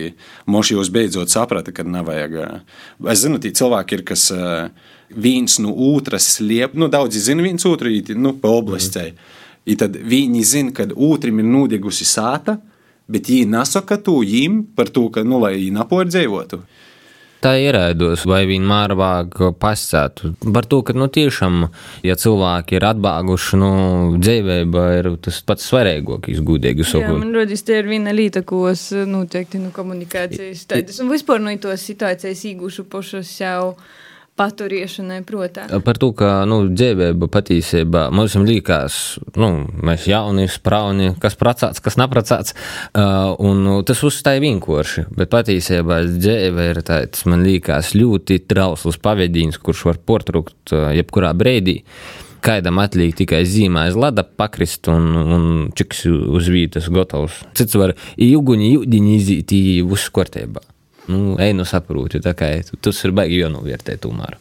moši 0.46 0.76
jūs 0.76 0.92
beidzot 0.94 1.32
saprata, 1.32 1.74
ka 1.74 1.82
nevajag. 1.82 2.36
eh, 2.44 2.84
Es 3.10 3.24
zinu, 3.24 3.40
tī 3.42 3.50
cilvēki 3.56 3.98
ir, 3.98 4.04
kas 4.06 4.28
eh, 4.30 4.68
viens 5.10 5.58
no 5.62 5.74
otras 5.90 6.36
sliep, 6.36 6.78
nu 6.78 6.88
daudzi 6.92 7.20
zina 7.20 7.42
viens 7.42 7.66
otru, 7.66 7.90
nu, 8.14 8.36
pa 8.38 8.54
oblastē. 8.54 9.10
I 9.66 9.74
tad 9.74 9.98
viņi 9.98 10.42
zina, 10.46 10.72
kad 10.74 10.94
otram 10.94 11.42
ir 11.42 11.50
nūdegusi 11.50 12.06
sāta, 12.06 12.60
bet 13.10 13.26
viņi 13.30 13.50
nesaka 13.56 13.98
to 13.98 14.20
viņiem 14.22 14.62
par 14.78 14.90
to, 14.94 15.08
ka, 15.10 15.26
nu, 15.26 15.40
lai 15.42 15.56
viņi 15.58 15.74
napordzīvotu. 15.74 16.62
Tā 17.46 17.52
ierēdos, 17.62 18.24
vai 18.26 18.40
vienmēr 18.48 18.96
vajag 18.98 19.52
pasēt 19.62 20.24
par 20.54 20.66
to, 20.66 20.80
ka, 20.86 20.96
nu, 20.98 21.06
tiešām, 21.12 21.68
ja 22.02 22.16
cilvēki 22.18 22.74
ir 22.80 22.86
atbāguši, 22.88 23.58
nu, 23.60 23.68
dzīvība 24.18 24.86
ir 24.96 25.08
tas 25.22 25.38
pats 25.46 25.68
svarīgākais, 25.70 26.40
gudīgi 26.48 26.82
Jā, 26.82 26.88
sakot. 26.96 27.20
man 27.20 27.30
liekas, 27.36 27.62
tā 27.68 27.78
ir 27.78 27.90
viena 27.92 28.14
lieta, 28.16 28.42
ko 28.42 28.64
es 28.72 28.88
noteikti 28.90 29.60
nu, 29.62 29.70
komunikācijas 29.76 30.64
tādas 30.72 30.98
un 31.04 31.12
vispār 31.12 31.44
no 31.44 31.54
tos 31.62 31.86
situācijas 31.86 32.42
īgušu 32.50 32.88
pašas 32.90 33.30
jau 33.38 33.76
paturiešanai 34.36 35.22
protā. 35.26 35.66
Par 35.84 35.98
to, 36.00 36.10
ka 36.16 36.44
nu, 36.48 36.60
dzīvība 36.68 37.28
patiesībā 37.32 38.06
mums 38.14 38.36
liekas, 38.36 38.98
nu, 39.40 39.50
mēs 39.86 40.06
jauni, 40.10 40.46
sprauni, 40.52 41.14
kas 41.22 41.38
pracāts, 41.40 41.82
kas 41.84 41.98
nepracāts. 42.00 42.54
Uh, 42.92 43.32
un 43.42 43.64
nu, 43.64 43.78
tas 43.86 44.02
uzstāja 44.06 44.42
vienkārši. 44.44 45.08
Bet 45.16 45.32
patiesībā 45.32 46.02
dzīve 46.10 46.70
ir 46.74 46.82
tāds, 46.86 47.24
man 47.30 47.46
liekas, 47.46 47.94
ļoti 47.96 48.42
trausls 48.48 49.00
pavadījums, 49.02 49.60
kurš 49.62 49.88
var 49.90 50.00
portrukt 50.04 50.76
uh, 50.76 50.92
jebkurā 50.96 51.32
brīdī. 51.36 51.80
Kaidam 52.46 52.78
atliek 52.78 53.16
tikai 53.16 53.40
zīmē 53.48 53.88
aiz 53.88 53.96
lada 53.98 54.22
pakrist 54.22 54.86
un, 54.92 55.08
un 55.16 55.50
čiks 55.74 56.04
uz 56.06 56.52
vietas 56.52 56.86
gatavs. 56.92 57.40
Cits 57.58 57.74
var 57.80 57.96
ilguņi, 58.22 58.72
jūdiņi 58.76 59.18
izīt, 59.18 59.56
viss 59.88 60.12
kārtībā. 60.14 60.62
Nu, 61.06 61.36
ej, 61.38 61.52
nu 61.54 61.64
saproti, 61.68 62.18
tā 62.24 62.32
kā 62.34 62.50
tas 62.82 63.04
ir 63.06 63.14
baigi 63.14 63.44
jānovērtē 63.44 63.98
tomēr. 64.02 64.38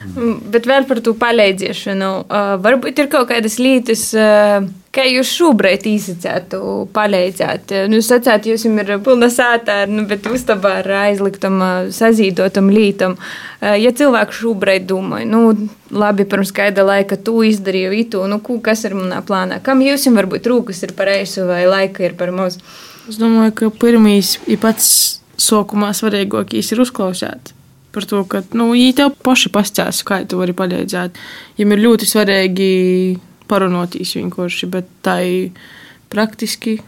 Mm, 0.00 0.38
Bet 0.48 0.64
vēl 0.64 0.86
par 0.88 1.02
to 1.04 1.12
palīdzēšanu. 1.20 2.06
Uh, 2.24 2.54
varbūt 2.64 3.02
ir 3.02 3.08
kaut 3.12 3.28
kādas 3.28 3.58
lietas, 3.60 4.06
uh, 4.16 4.64
kā 4.96 5.04
jūs 5.04 5.28
šobrīd 5.36 5.84
izsacētu 5.90 6.60
palīdzēt. 6.96 7.74
Nu, 7.92 7.98
jūs 7.98 8.08
sacāt, 8.08 8.48
jūs 8.48 8.64
ir 8.64 8.94
pilna 9.04 9.28
sāta, 9.28 9.82
ar, 9.84 9.92
nu, 9.92 10.06
bet 10.08 10.24
uztabā 10.24 10.78
ar 10.80 10.88
aizliktam, 11.02 11.60
uh, 11.60 11.92
sazīdotam 11.92 12.72
lītam. 12.72 13.18
Ja 13.60 13.92
cilvēks 13.92 14.40
šobrīd 14.40 14.88
domā, 14.88 15.20
nu, 15.28 15.52
labi, 15.92 16.24
pirms 16.24 16.48
kāda 16.56 16.80
laika 16.88 17.20
tu 17.20 17.42
izdarīji 17.44 18.06
itu, 18.06 18.24
nu, 18.24 18.40
ko- 18.40 18.56
kas 18.64 18.86
ir 18.88 18.96
manā 18.96 19.20
plānā? 19.20 19.60
Kam 19.60 19.84
jūs 19.84 20.08
varbūt 20.16 20.48
rūkas 20.48 20.80
ir 20.88 20.96
par 20.96 21.12
eisu 21.12 21.44
vai 21.44 21.66
laika 21.68 22.08
ir 22.08 22.16
par 22.16 22.32
maz? 22.32 22.56
Es 23.04 23.20
domāju, 23.20 23.52
ka 23.52 23.68
pirmīs 23.84 24.38
ir 24.48 24.56
pats 24.64 25.19
sākumā 25.40 25.90
svarīgākais 25.96 26.72
ir 26.74 26.84
uzklausīt. 26.84 27.54
Par 27.90 28.06
to, 28.06 28.22
ka 28.30 28.44
nu, 28.54 28.68
viņi 28.70 28.94
tev 29.00 29.16
paši 29.26 29.50
pastāsta, 29.54 30.06
kā 30.06 30.20
tu 30.30 30.38
vari 30.38 30.54
palīdzēt. 30.56 31.16
Viņam 31.58 31.74
ir 31.74 31.82
ļoti 31.86 32.06
svarīgi 32.06 32.68
parunāties 33.50 34.14
vienkārši, 34.20 34.68
bet 34.70 34.90
tā 35.02 35.16
ir 35.26 35.64
praktiski. 36.12 36.78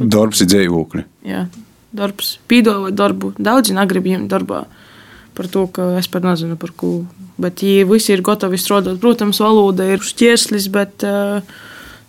Darbs 0.00 0.40
ir 0.40 0.48
dzīvokļi. 0.54 1.04
Jā, 1.28 1.44
darbs, 1.92 2.38
pīdolot 2.48 2.96
darbu. 2.96 3.34
Daudzi 3.36 3.76
negrib 3.76 4.08
ņemt 4.08 4.32
darbā 4.32 4.64
par 5.36 5.48
to, 5.52 5.66
ka 5.72 5.94
es 6.00 6.08
pat 6.12 6.24
nezinu 6.26 6.58
par 6.60 6.72
ko. 6.76 7.02
Bet, 7.40 7.62
ja 7.64 7.86
visi 7.88 8.12
ir 8.12 8.24
gatavi 8.24 8.60
strādāt, 8.60 9.00
protams, 9.02 9.40
valoda 9.40 9.86
ir 9.88 10.04
šķieslis, 10.04 10.68
bet 10.72 11.04
uh, 11.08 11.40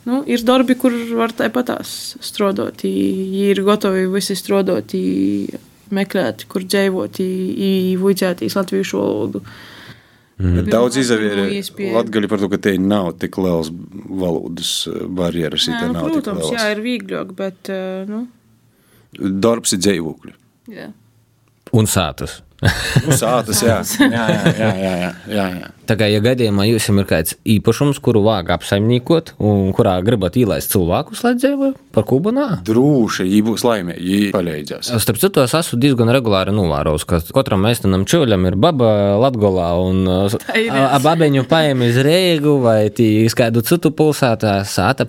nu, 0.09 0.21
ir 0.27 0.43
darbi, 0.45 0.75
kur 0.79 0.95
var 1.17 1.33
tāpatās 1.35 2.15
strādāt. 2.23 2.85
Ja 2.87 3.51
ir 3.53 3.61
gatavi 3.65 4.07
visi 4.11 4.35
strādāt, 4.39 4.95
meklēt, 5.93 6.47
kur 6.51 6.65
dzīvot, 6.65 7.21
īvuicētīs 7.23 8.57
latviešu 8.57 8.99
valodu. 8.99 9.43
Bet 10.43 10.67
daudz 10.73 10.97
nu, 10.97 11.03
izdevies 11.03 11.51
iespēja. 11.59 11.93
Latvijas 11.99 12.31
par 12.31 12.41
to, 12.41 12.49
ka 12.51 12.59
te 12.65 12.73
nav 12.81 13.11
tik 13.21 13.37
liels 13.39 13.69
valodas 13.93 14.71
eh, 14.89 15.03
barjeras. 15.07 15.67
Jā, 15.69 15.83
te 15.83 15.91
nu, 15.91 15.97
nav 15.99 16.09
tik 16.09 16.17
protams, 16.17 16.41
lielas. 16.41 16.57
jā, 16.57 16.71
ir 16.73 16.81
vieglāk, 16.83 17.35
bet 17.37 17.71
uh, 17.71 18.01
nu, 18.09 18.25
Darbs 19.13 19.75
ir 19.75 19.83
dzīvokļi. 19.85 20.33
jā. 20.73 20.89
Un 21.73 21.87
sātas. 21.89 22.41
Nu, 22.63 23.15
sātas, 23.21 23.61
jā, 23.65 23.79
jā, 23.99 24.07
jā, 24.09 24.49
jā, 24.57 24.71
jā, 24.79 25.05
jā, 25.29 25.45
jā. 25.59 25.69
Tā 25.89 25.97
kā, 25.99 26.07
ja 26.07 26.21
gadījumā 26.23 26.63
jums 26.69 26.85
ir 26.89 27.07
kāds 27.09 27.35
īpašums, 27.43 27.99
kuru 28.03 28.21
vajag 28.23 28.53
apsaimniekot, 28.55 29.33
un 29.43 29.73
kurā 29.75 29.97
gribat 30.05 30.37
ielaist 30.39 30.71
cilvēkus, 30.71 31.23
lai 31.25 31.33
dzīvo 31.35 31.73
par 31.93 32.05
kubanā, 32.09 32.45
Drūši, 32.65 33.25
ja 33.29 33.41
būs 33.45 33.65
laimīgi, 33.67 34.19
ja 34.27 34.31
palīdzēs. 34.33 34.91
Starp 35.03 35.19
citu, 35.21 35.43
es 35.43 35.53
esmu 35.57 35.79
diezgan 35.83 36.09
regulāri 36.15 36.53
novērojis, 36.55 37.05
ka 37.09 37.19
katram 37.35 37.61
meistam 37.65 37.91
čūļam 38.09 38.47
ir 38.49 38.55
baba 38.59 38.89
Latgolā, 39.21 39.67
un 39.83 40.01
ir. 40.63 40.71
a- 40.71 40.93
a 40.95 41.01
babeņu 41.03 41.43
paiem 41.51 41.83
iz 41.89 41.99
Reigu 42.05 42.55
vai 42.63 42.87
tī 42.95 43.09
iz 43.27 43.35
kādu 43.37 43.61
citu 43.67 43.91
pilsētā 43.93 44.55
sāta 44.67 45.05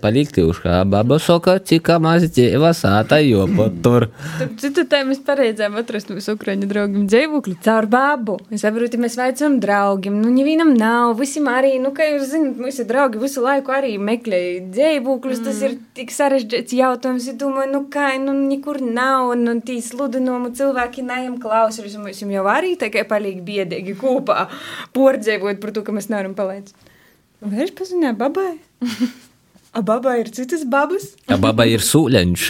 kā 0.64 0.82
baba 0.88 1.18
soka, 1.22 1.56
cik 1.62 1.88
maz 2.02 2.26
dzīva 2.34 2.72
sāta 2.76 3.20
jopatur. 3.24 4.08
Starp 4.36 4.58
citu, 4.60 4.84
tā 4.90 5.04
mēs 5.06 5.22
pareizām 5.24 5.78
atrast 5.80 6.10
mūsu 6.12 6.34
ukraiņu 6.36 6.68
draugiem 6.70 7.06
dzīvokli 7.10 7.56
caur 7.64 7.86
babu. 7.90 8.38
Es 8.50 8.64
saprotu, 8.66 8.98
mēs 9.00 9.16
veicam 9.20 9.56
draugiem, 9.62 10.18
nu, 10.20 10.32
nevienam 10.64 10.78
nav, 10.78 11.18
visiem 11.18 11.46
arī, 11.48 11.78
nu, 11.80 11.92
kā 11.94 12.06
jūs 12.08 12.30
zināt, 12.32 12.58
mūsu 12.60 12.84
draugi 12.86 13.18
visu 13.18 13.42
laiku 13.42 13.72
arī 13.72 13.96
meklē 13.98 14.70
dzīvokļus, 14.72 15.40
mm. 15.40 15.44
tas 15.44 15.62
ir 15.62 15.76
tik 15.94 16.10
sarežģīts 16.10 16.74
jautājums, 16.74 17.28
es 17.28 17.36
domāju, 17.38 17.72
nu, 17.72 17.82
kā, 17.90 18.14
nu, 18.18 18.32
nekur 18.32 18.80
nav, 18.80 19.32
un, 19.34 19.46
un 19.48 19.60
tī 19.64 19.80
sludinomu 19.82 20.52
cilvēki 20.54 21.04
neiem 21.04 21.38
klausās, 21.42 21.96
mums 21.98 22.22
jau 22.22 22.46
arī 22.50 22.76
tikai 22.80 23.04
paliek 23.08 23.42
biedīgi 23.44 23.96
kopā 24.00 24.48
pordzēvot 24.94 25.60
par 25.60 25.74
to, 25.74 25.84
ka 25.84 25.94
mēs 25.94 26.10
nevaram 26.12 26.34
palīdzēt. 26.34 26.90
Vai 27.44 27.66
es 27.66 27.74
pazināju 27.76 28.18
babai? 28.18 28.50
A 29.74 29.80
babai 29.82 30.20
ir 30.20 30.28
citas 30.30 30.60
babas? 30.70 31.16
A 31.26 31.34
baba 31.34 31.64
ir 31.66 31.82
sūļaņš. 31.82 32.44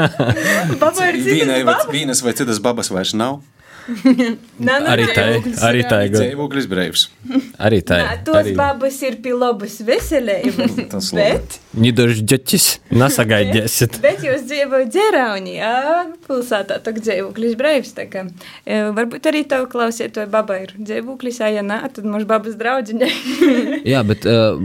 Babai 0.82 1.12
ir 1.12 1.18
citas 1.22 1.46
vai, 1.46 1.60
babas? 1.62 1.86
vienas 1.94 2.22
vai 2.26 2.32
citas 2.34 2.58
babas 2.58 2.90
vairs 2.90 3.12
nav. 3.14 3.36
Nā, 4.66 4.76
nu, 4.82 4.88
Arī 4.90 5.06
tā, 5.08 5.24
dzīvoklis 5.24 5.62
arī 5.64 5.82
tā 5.88 5.98
ir. 6.06 6.12
Dzīvoklis 6.14 6.66
brīvs. 6.70 7.04
Arī 7.60 7.80
tā 7.86 8.00
Nā, 8.00 8.12
ir. 8.16 8.22
tos 8.26 8.50
babas 8.58 8.98
ir 9.06 9.16
pie 9.24 9.32
labas 9.36 9.78
veselības. 9.86 10.76
Tas 10.92 11.10
bet, 11.16 11.58
Nidoši 11.80 12.24
ģeķis, 12.32 12.66
nesagaidīsiet. 13.00 13.98
bet 14.04 14.24
jūs 14.26 14.44
dzīvojat 14.50 14.92
Dzeraunijā, 14.94 15.72
pilsētā, 16.26 16.80
tā 16.84 16.94
kā 16.96 17.04
dzīvoklis 17.06 17.56
brīvs. 17.60 17.94
e, 18.00 18.80
Varbūt 18.96 19.30
arī 19.30 19.44
tev 19.48 19.66
klausiet, 19.72 20.14
to 20.16 20.26
baba 20.30 20.60
ir 20.64 20.74
dzīvoklis, 20.78 21.40
ja 21.54 21.64
nē, 21.66 21.80
tad 21.96 22.08
mums 22.08 22.26
babas 22.28 22.58
draudziņa. 22.60 23.10
Jā, 23.88 24.02
bet 24.06 24.26
uh, 24.28 24.60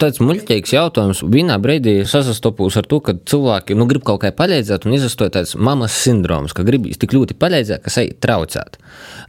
tāds 0.00 0.22
muļķīgs 0.24 0.74
jautājums. 0.76 1.24
Vienā 1.34 1.58
brīdī 1.62 2.00
sasastopos 2.08 2.78
ar 2.80 2.88
to, 2.88 3.00
ka 3.04 3.16
cilvēki 3.18 3.76
nu, 3.78 3.88
grib 3.90 4.06
kaut 4.06 4.22
kā 4.24 4.32
palīdzēt, 4.34 4.88
un 4.88 4.96
izastoja 4.96 5.36
tāds 5.38 5.54
mammas 5.58 5.96
sindroms, 6.04 6.54
ka 6.56 6.64
grib 6.66 6.86
tik 7.00 7.14
ļoti 7.16 7.36
palīdzēt, 7.38 7.84
ka 7.84 7.92
ej 8.00 8.14
traucēt. 8.64 8.78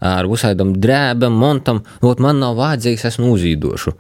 Ar 0.02 0.28
visādām 0.28 0.76
drēbēm, 0.80 1.32
montam, 1.32 1.84
ot 2.02 2.20
man 2.20 2.40
nav 2.40 2.56
vajadzīgs, 2.58 3.06
esmu 3.06 3.34
uzīdošu. 3.36 3.96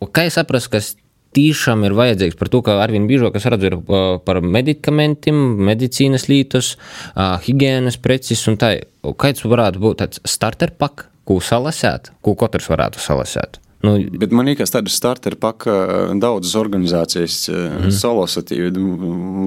Un 0.00 0.12
Kā 0.12 0.26
es 0.26 0.34
saprastu, 0.34 0.70
kas 0.70 0.96
tiešām 1.34 1.84
ir 1.84 1.94
vajadzīgs 1.94 2.36
par 2.38 2.48
to, 2.48 2.62
ka 2.62 2.78
arvien 2.82 3.08
biežāk 3.08 3.36
es 3.36 3.46
redzu 3.46 3.80
uh, 3.80 4.20
par 4.22 4.40
medikamentiem, 4.40 5.34
medicīnas 5.66 6.28
lītos, 6.28 6.76
uh, 7.16 7.40
higiēnas 7.42 7.98
preces 7.98 8.46
un 8.48 8.58
tā. 8.60 8.76
Kāds 9.02 9.44
varētu 9.44 9.80
būt 9.82 10.00
tāds 10.00 10.20
starter 10.24 10.70
pak, 10.78 11.08
ko 11.24 11.40
salasēt, 11.40 12.12
ko 12.22 12.36
katrs 12.38 12.68
varētu 12.70 13.02
salasēt? 13.02 13.63
Nu, 13.84 13.94
Bet 14.20 14.32
man 14.32 14.48
liekas, 14.48 14.72
tāda 14.72 14.92
starta 14.92 15.30
ir 15.30 15.36
paka 15.40 15.74
daudzas 16.20 16.54
organizācijas 16.56 17.36
mm. 17.50 17.90
solosatīvi, 17.94 18.70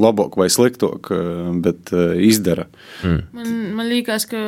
labāk 0.03 0.37
vai 0.39 0.49
sliktāk, 0.53 1.09
bet 1.63 1.93
eh, 1.95 2.19
izdara. 2.27 2.67
Man, 3.03 3.55
man 3.77 3.89
liekas, 3.89 4.27
ka 4.29 4.41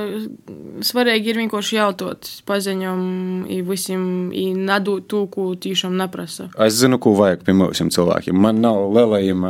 svarīgi 0.86 1.34
ir 1.34 1.42
vienkārši 1.44 1.80
jautāt 1.80 2.30
paziņām 2.50 3.02
visiem, 3.70 4.04
nedot 4.70 5.08
to, 5.10 5.26
ko 5.32 5.52
tiešām 5.60 5.98
neprasa. 6.00 6.50
Es 6.62 6.78
zinu, 6.82 7.02
ko 7.02 7.16
vajag 7.18 7.44
pirmajam 7.48 7.92
cilvēkiem. 7.94 8.38
Man 8.40 8.62
nav 8.64 8.86
lielajiem. 8.96 9.50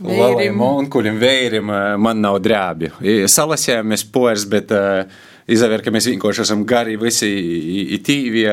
Lielajiem 0.00 0.62
onkuļiem, 0.64 1.18
vējiem, 1.20 1.72
man 2.00 2.22
nav 2.24 2.38
drēbju. 2.40 3.02
Salasījāmies 3.28 4.06
poras, 4.08 4.46
bet 4.48 4.72
uh, 4.72 5.02
izvēr, 5.50 5.82
ka 5.84 5.92
mēs 5.94 6.08
vienkārši 6.10 6.44
esam 6.44 6.64
gari 6.68 6.96
visi 7.00 7.30
tīvi, 8.06 8.46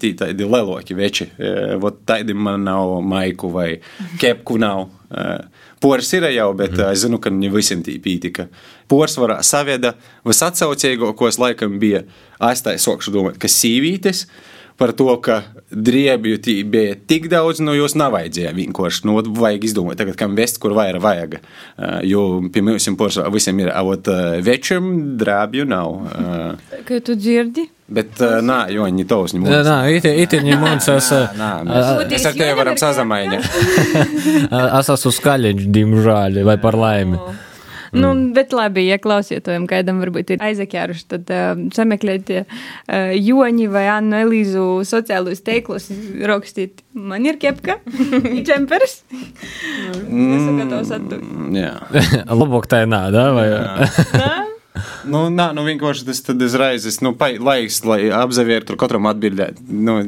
tī 0.00 0.12
tādi 0.18 0.48
leloki 0.48 0.96
veči. 0.98 1.28
Vot 1.82 2.02
tādi 2.08 2.36
man 2.36 2.66
nav 2.66 2.98
maiku 3.06 3.50
vai 3.54 3.70
kepku 4.20 4.58
nav. 4.62 4.86
Poras 5.82 6.08
ir 6.16 6.24
jau, 6.32 6.50
bet 6.56 6.72
mm. 6.74 6.92
es 6.92 7.04
zinu, 7.04 7.20
ka 7.22 7.30
ne 7.30 7.50
visiem 7.52 7.82
tī 7.84 7.98
pītika. 8.02 8.48
Poras 8.90 9.16
var 9.20 9.36
savieda 9.46 9.94
visatsaucīgākos 10.26 11.40
laikam 11.42 11.76
bija 11.82 12.04
aizstāja 12.42 12.80
sokšu 12.82 13.12
domāt, 13.14 13.40
ka 13.42 13.50
sīvītes 13.50 14.24
par 14.76 14.92
to, 14.96 15.08
ka 15.24 15.42
driebju 15.70 16.40
bija 16.70 16.96
tik 17.08 17.28
daudz, 17.32 17.62
no 17.64 17.74
jūs 17.76 17.96
nav 17.98 18.14
vajadzēja 18.16 18.54
vienkārši. 18.56 19.06
Nu, 19.08 19.18
vajag 19.20 19.68
izdomāt, 19.68 20.00
tagad, 20.00 20.18
kam 20.20 20.36
vest, 20.38 20.60
kur 20.62 20.76
vairāk 20.76 21.02
vajag. 21.04 21.38
Uh, 21.40 22.00
jo 22.06 22.26
pie 22.52 22.64
mums 22.64 22.88
visiem 23.34 23.64
ir, 23.64 23.72
avot 23.74 24.12
uh, 24.12 24.36
večam 24.44 25.16
drēbju 25.20 25.68
nav. 25.68 25.96
Uh, 26.12 26.76
Kā 26.86 27.00
tu 27.04 27.16
dzirdi? 27.18 27.70
bet, 27.86 28.18
nā, 28.42 28.56
jo 28.74 28.86
viņi 28.86 29.04
tos 29.06 29.34
ņem. 29.34 29.46
Nā, 29.46 29.60
nā, 29.66 29.76
iti, 29.94 30.10
iti 30.24 30.40
ņemons, 30.42 30.88
es, 30.96 31.10
Nā, 31.38 31.50
mēs, 31.66 32.24
ar 32.26 32.34
tevi 32.34 32.56
varam 32.58 32.78
sazamainīt. 32.80 33.46
es 34.80 34.90
esmu 34.96 35.12
skaļiņš, 35.14 35.68
dimžāļi, 35.76 36.42
vai 36.46 36.56
par 36.62 36.78
laimi. 36.80 37.20
Nu, 37.96 38.10
bet 38.36 38.52
labi, 38.56 38.84
ja 38.90 38.98
klausietojam, 39.02 39.64
kādam 39.70 40.00
varbūt 40.02 40.34
ir 40.34 40.42
aizakjāruši, 40.44 41.04
tad 41.14 41.30
uh, 41.32 41.62
sameklēt 41.76 42.32
uh, 42.34 42.58
Joni 43.16 43.68
vai 43.72 43.86
Annu 43.92 44.18
Elīzu 44.26 44.66
sociālos 44.88 45.40
teiklus, 45.46 45.88
rakstīt, 46.28 46.82
man 46.92 47.24
ir 47.28 47.38
kepka, 47.42 47.78
džempers. 48.46 48.98
Esmu 50.06 50.58
gatavs 50.60 50.92
atdot. 50.98 51.24
Jā. 51.56 51.72
Labāk 52.42 52.68
tā 52.70 52.84
ir 52.84 52.92
nā, 52.94 53.06
da? 53.14 53.30
Vai? 53.36 53.48
Nu, 55.08 55.26
nā, 55.32 55.50
nu 55.56 55.62
vienkārši 55.64 56.04
tas 56.08 56.20
tad 56.26 56.42
uzreiz, 56.44 56.84
nu, 57.04 57.14
pai- 57.16 57.38
laiks, 57.40 57.80
lai 57.88 58.10
apzavieru 58.12 58.68
tur 58.68 58.76
katram 58.80 59.08
atbildēt. 59.08 59.62
Nu, 59.72 60.02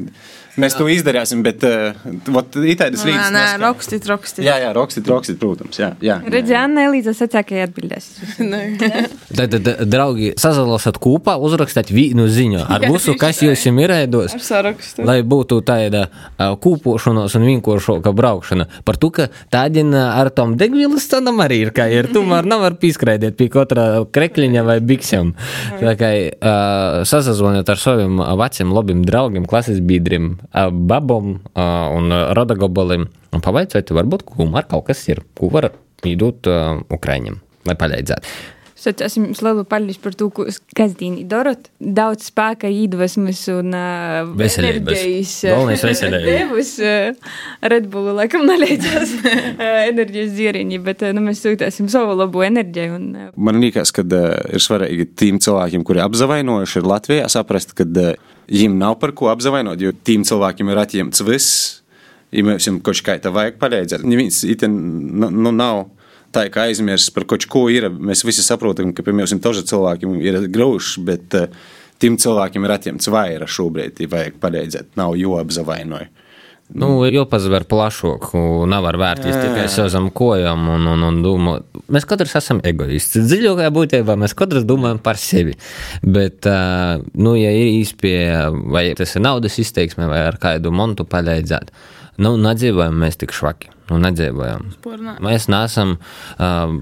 mēs 0.60 0.76
to 0.78 0.88
izdarīsim, 0.92 1.42
bet, 1.46 1.64
uh, 1.66 1.96
vot, 2.34 2.58
itādas 2.60 3.04
Nē, 3.06 3.12
rīts. 3.12 3.32
nē, 3.34 3.44
rakstīt, 3.62 4.08
rakstīt. 4.10 4.44
Jā, 4.46 4.58
jā, 4.64 4.72
rakstīt, 4.76 5.08
rakstīt, 5.10 5.38
protams, 5.40 5.78
jā. 5.80 5.92
jā 6.04 6.18
Redzi, 6.26 6.56
Anna 6.58 6.88
Elīza 6.88 7.14
sacīja, 7.16 7.44
ka 7.46 7.62
atbildēs. 7.68 8.10
Tad, 9.38 9.56
draugi, 9.88 10.32
sazalasat 10.40 10.98
kopā, 11.02 11.36
uzrakstāt 11.42 11.92
vienu 11.94 12.26
ziņu 12.32 12.64
ar 12.64 12.84
visu, 12.88 13.14
kas 13.18 13.42
jums 13.44 13.64
ir 13.68 13.94
sarakstu. 14.42 15.04
Lai 15.06 15.20
būtu 15.26 15.60
tāda 15.66 16.06
kūpošanās 16.38 17.36
un 17.38 17.46
vienkāršāka 17.48 18.12
braukšana. 18.16 18.68
Par 18.86 18.98
to, 19.00 19.10
ka 19.14 19.28
tādien 19.52 19.92
ar 19.94 20.30
tom 20.34 20.56
degvielas 20.60 21.08
cenām 21.10 21.40
arī 21.44 21.62
ir, 21.66 21.72
kā 21.76 21.88
ir. 21.92 22.10
Tomēr 22.14 22.48
nevar 22.48 22.78
pīskraidīt 22.80 23.36
pie 23.38 23.50
katra 23.52 23.86
krekliņa 24.14 24.64
vai 24.66 24.78
biksiem. 24.84 25.34
Tā 25.80 25.94
kā 26.00 26.10
uh, 26.18 27.00
sazazvaniet 27.08 27.68
ar 27.68 27.80
saviem 27.80 28.22
veciem 28.40 28.74
labiem 28.74 29.04
draugiem, 29.06 29.46
klases 29.48 29.80
biedriem, 29.84 30.34
babom 30.52 31.38
uh, 31.38 31.88
un 31.94 32.12
uh, 32.12 32.30
rodagobalim 32.36 33.08
un 33.32 33.44
pavaicāt, 33.44 33.92
varbūt 33.92 34.24
kumar 34.28 34.68
kaut 34.70 34.88
kas 34.88 35.04
ir, 35.12 35.22
ko 35.36 35.50
var 35.52 35.70
iedot 36.06 36.46
Ukraiņiem, 36.94 37.40
lai 37.68 37.74
palīdzētu. 37.76 38.54
Sacāsim 38.78 39.24
jums 39.26 39.40
lielu 39.42 39.64
paldies 39.66 39.96
par 39.98 40.14
to, 40.14 40.28
ko 40.30 40.44
kasdienī 40.78 41.24
darat. 41.26 41.66
Daudz 41.82 42.28
spēka, 42.30 42.68
iedvesmas 42.70 43.40
un 43.50 43.74
uh, 43.74 44.28
Veselības. 44.38 44.92
enerģijas. 44.94 45.32
Galvenais 45.50 45.82
veselība. 45.88 46.20
Devus 46.28 46.70
uh, 46.78 47.32
Red 47.72 47.88
Bullu 47.90 48.14
laikam 48.20 48.46
nelīdzās 48.46 49.16
uh, 49.18 49.42
enerģijas 49.88 50.30
dzieriņi, 50.36 50.78
bet 50.86 51.02
uh, 51.02 51.10
nu, 51.16 51.24
mēs 51.26 51.42
sūtāsim 51.42 51.90
savu 51.90 52.14
labo 52.20 52.44
enerģiju. 52.46 52.94
Un, 53.00 53.08
uh, 53.16 53.32
Man 53.48 53.58
liekas, 53.64 53.90
ka 53.96 54.06
uh, 54.06 54.30
ir 54.54 54.62
svarīgi 54.62 55.08
tiem 55.18 55.42
cilvēkiem, 55.42 55.82
kuri 55.88 56.04
apzavainojuši 56.06 56.78
ir 56.78 56.90
Latvijā, 56.92 57.26
saprast, 57.34 57.74
ka 57.74 57.82
uh, 57.82 58.14
viņiem 58.48 58.78
nav 58.80 58.98
par 59.02 59.14
ko 59.16 59.30
apzavainot, 59.32 59.80
jo 59.80 59.92
tiem 60.04 60.24
cilvēkiem 60.28 60.72
ir 60.72 60.82
atņemts 60.84 61.24
viss. 61.28 61.66
Ja 62.34 62.44
mums 62.44 62.66
ir 62.68 62.80
kaut 62.84 63.00
kā 63.04 63.16
tā 63.22 63.32
vajag 63.32 63.56
palīdzēt, 63.60 64.02
neviens 64.04 64.42
itin, 64.44 64.74
nu, 65.16 65.30
nu, 65.32 65.52
nav 65.54 65.86
tā, 66.34 66.44
ka 66.52 66.66
aizmirst 66.68 67.14
par 67.16 67.24
kaut 67.28 67.46
ko 67.48 67.68
ir. 67.72 67.88
Mēs 67.88 68.20
visi 68.28 68.44
saprotam, 68.44 68.92
ka, 68.92 69.04
piemēram, 69.06 69.40
daži 69.40 69.64
cilvēki 69.70 70.12
ir 70.28 70.42
grūši, 70.52 71.04
bet 71.08 71.36
uh, 71.38 71.48
tiem 72.02 72.18
cilvēkiem 72.20 72.66
ir 72.66 72.74
atņemts 72.76 73.10
vairāk 73.14 73.52
šobrīd, 73.52 74.02
ja 74.04 74.12
vajag 74.12 74.36
palīdzēt, 74.42 74.90
nav 75.00 75.16
jo 75.16 75.38
apzavainojuši. 75.40 76.26
Nu, 76.76 76.98
jau 77.08 77.24
pazver 77.24 77.64
plašāk, 77.64 78.28
un 78.36 78.68
nevar 78.68 78.98
vērtīs 79.00 79.38
tikai 79.40 79.64
sev 79.72 79.88
zem 79.92 80.10
kojām 80.12 80.66
un, 80.74 80.84
un, 80.92 81.04
un 81.06 81.22
domāt. 81.24 81.77
Mēs 81.88 82.04
katrs 82.04 82.34
esam 82.36 82.58
egoisti. 82.68 83.22
Dziļākajā 83.24 83.72
būtībā 83.72 84.16
mēs 84.20 84.34
katrs 84.36 84.66
domājam 84.68 84.98
par 85.00 85.16
sevi. 85.20 85.54
Bet, 86.04 86.44
nu, 87.16 87.32
ja 87.38 87.52
ir 87.56 87.70
īspēja, 87.78 88.42
vai 88.74 88.90
tas 88.98 89.16
ir 89.16 89.24
naudas 89.24 89.56
izteiksme, 89.62 90.08
vai 90.10 90.20
ar 90.26 90.36
kādu 90.42 90.72
montu 90.74 91.06
palīdzēt, 91.08 91.72
nu, 92.20 92.34
nedzīvojam 92.44 92.98
mēs 93.00 93.16
tik 93.22 93.32
švaki. 93.32 93.72
Nu, 93.88 93.96
nedzīvojam. 94.04 94.66
Pornā. 94.84 95.14
Mēs 95.24 95.46
neesam 95.48 95.94
uh, 95.96 96.74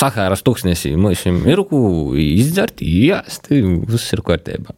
Sahāras 0.00 0.40
tūkstnesī. 0.46 0.94
Mums 0.96 1.26
ir 1.28 1.60
ko 1.68 1.82
izdzert, 2.16 2.80
jāst, 2.80 3.52
viss 3.52 4.16
ir 4.16 4.24
kārtībā. 4.24 4.72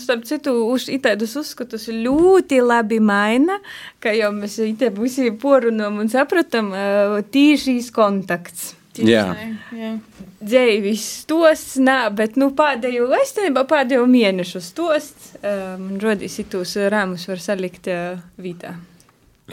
Starp 0.00 0.24
citu, 0.24 0.54
itādus 0.94 1.34
uzskatus 1.36 1.88
ļoti 1.92 2.62
labi 2.64 2.96
maina, 3.02 3.58
ka 4.00 4.14
jau 4.16 4.30
mēs 4.32 4.56
itē 4.62 4.88
visi 4.96 5.28
porunam 5.36 6.00
un 6.00 6.08
sapratam 6.08 6.72
tīšīs 7.34 7.92
kontakts. 7.92 8.70
Jā. 9.04 9.24
jā. 9.76 9.92
Dzēvis 10.40 11.04
stosts, 11.22 11.76
nā, 11.82 12.06
bet 12.14 12.36
nu 12.40 12.50
pēdējo, 12.56 13.08
es 13.20 13.34
tenībā 13.36 13.66
pēdējo 13.68 14.04
mēnešu 14.10 14.62
stosts, 14.64 15.34
uh, 15.40 15.74
man 15.80 15.98
rodīs 16.02 16.38
itus 16.42 16.76
rāmus 16.92 17.26
var 17.30 17.42
salikt 17.42 17.90
uh, 17.92 18.20
vītā. 18.40 18.76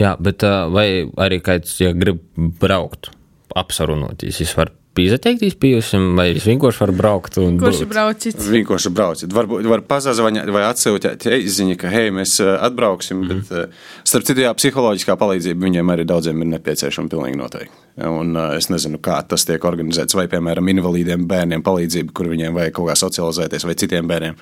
Jā, 0.00 0.14
bet 0.18 0.42
ā, 0.46 0.64
vai 0.74 0.88
arī 1.22 1.38
kāds, 1.44 1.76
ja 1.82 1.92
grib 1.94 2.22
braukt, 2.60 3.12
apsarunoties, 3.54 4.40
viņš 4.42 4.56
var 4.58 4.72
pieteikties 4.94 5.56
pie 5.58 5.72
jums, 5.74 5.90
vai 6.18 6.28
viņš 6.32 6.46
vienkārši 6.50 6.82
var 6.84 6.92
braukt 6.98 7.38
un 7.42 7.58
Kurš 7.62 7.82
būt? 7.82 7.90
braucit? 7.90 8.42
Vienkārši 8.54 8.92
brauciet. 8.94 9.34
Varbūt 9.34 9.66
var 9.70 9.82
pazvanīt 9.88 10.50
vai 10.54 10.66
atsūtīt 10.68 11.26
īsiņu, 11.38 11.78
ka, 11.80 11.90
hei, 11.94 12.12
mēs 12.14 12.36
atbrauksim. 12.42 13.24
Mm. 13.24 13.42
Bet, 13.42 13.54
ā, 13.54 14.06
starp 14.06 14.28
citu, 14.28 14.44
jā, 14.46 14.54
psiholoģiskā 14.58 15.18
palīdzība 15.20 15.66
viņiem 15.66 15.94
arī 15.94 16.06
daudziem 16.08 16.46
ir 16.46 16.52
nepieciešama. 16.54 17.10
Pilnīgi 17.10 17.40
noteikti. 17.40 17.83
Un 17.94 18.32
ā, 18.34 18.48
es 18.58 18.66
nezinu, 18.72 18.98
kā 18.98 19.20
tas 19.30 19.44
tiek 19.46 19.62
organizēts. 19.68 20.16
Vai, 20.18 20.24
piemēram, 20.30 20.66
invalīdiem 20.72 21.28
bērniem 21.30 21.62
palīdzība, 21.62 22.10
kur 22.16 22.26
viņiem 22.32 22.56
vajag 22.56 22.74
kaut 22.74 22.88
kā 22.90 22.96
socializēties, 22.98 23.66
vai 23.68 23.76
citiem 23.78 24.10
bērniem. 24.10 24.40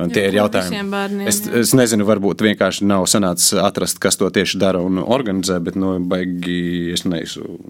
Un 0.00 0.14
tie 0.14 0.22
Jā, 0.24 0.30
ir 0.30 0.38
jautājumi. 0.38 0.80
bērniem, 0.94 1.28
es, 1.28 1.42
jā. 1.44 1.60
es 1.60 1.74
nezinu, 1.76 2.08
varbūt 2.08 2.46
vienkārši 2.46 2.88
nav 2.88 3.04
sanācis 3.12 3.52
atrast, 3.60 4.00
kas 4.00 4.16
to 4.16 4.30
tieši 4.32 4.62
dara 4.62 4.80
un 4.80 5.02
organizē, 5.04 5.60
bet, 5.60 5.76
nu, 5.76 5.98
baigi, 6.00 6.56
es 6.96 7.04
neesmu 7.04 7.60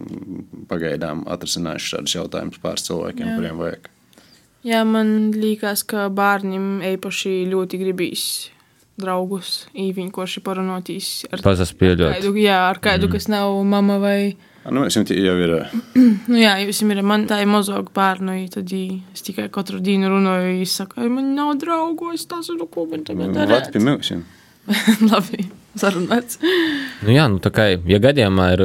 pagaidām 0.71 1.27
atrisinājuši 1.27 1.95
šādus 1.97 2.19
jautājumus 2.21 2.63
pāris 2.63 2.87
cilvēkiem, 2.87 3.27
Jā. 3.27 3.37
kuriem 3.41 3.63
vajag. 3.67 3.93
Jā, 4.67 4.87
man 4.87 5.33
liekas, 5.35 5.83
ka 5.87 6.07
bērniem 6.11 6.85
īpaši 6.95 7.41
ļoti 7.51 7.83
gribīs 7.83 8.27
draugus, 8.99 9.65
īviņkoši 9.75 10.43
parunātīs 10.47 11.09
ar 11.35 11.43
Pazaspieļot. 11.45 12.15
kādu, 12.15 12.37
jā, 12.41 12.63
ar 12.71 12.79
kādu, 12.83 13.11
mm. 13.11 13.19
kas 13.19 13.27
nav 13.33 13.59
mama 13.67 13.99
vai. 14.03 14.21
Nu, 14.75 14.83
es 14.85 14.97
jums 14.97 15.11
jau 15.15 15.35
ir. 15.39 15.53
Nu, 15.95 16.37
jā, 16.41 16.57
jūs 16.67 16.81
ir 16.83 17.03
man 17.07 17.27
tā 17.31 17.41
ir 17.43 17.47
mazāk 17.51 17.93
bērnu, 17.95 18.35
i 18.45 18.49
tad 18.51 18.73
i- 18.75 19.03
es 19.15 19.23
tikai 19.23 19.49
katru 19.55 19.79
dienu 19.81 20.09
runāju, 20.11 20.61
es 20.63 20.73
saku, 20.81 21.01
"Ai, 21.01 21.09
man 21.09 21.35
nav 21.37 21.55
draugu, 21.63 22.13
es 22.15 22.25
tas 22.27 22.49
ir, 22.51 22.59
ko 22.67 22.87
man 22.91 23.05
tagad 23.05 23.35
Vat 23.37 23.49
darīt. 23.49 23.73
pie 23.73 23.81
mums. 23.81 24.11
Labi, 25.13 25.45
sarunāts. 25.79 26.41
Nu, 27.05 27.13
jā, 27.15 27.29
nu 27.31 27.39
tā 27.39 27.53
kā, 27.55 27.69
ja 27.87 27.99
gadījumā 28.03 28.49
ir 28.57 28.65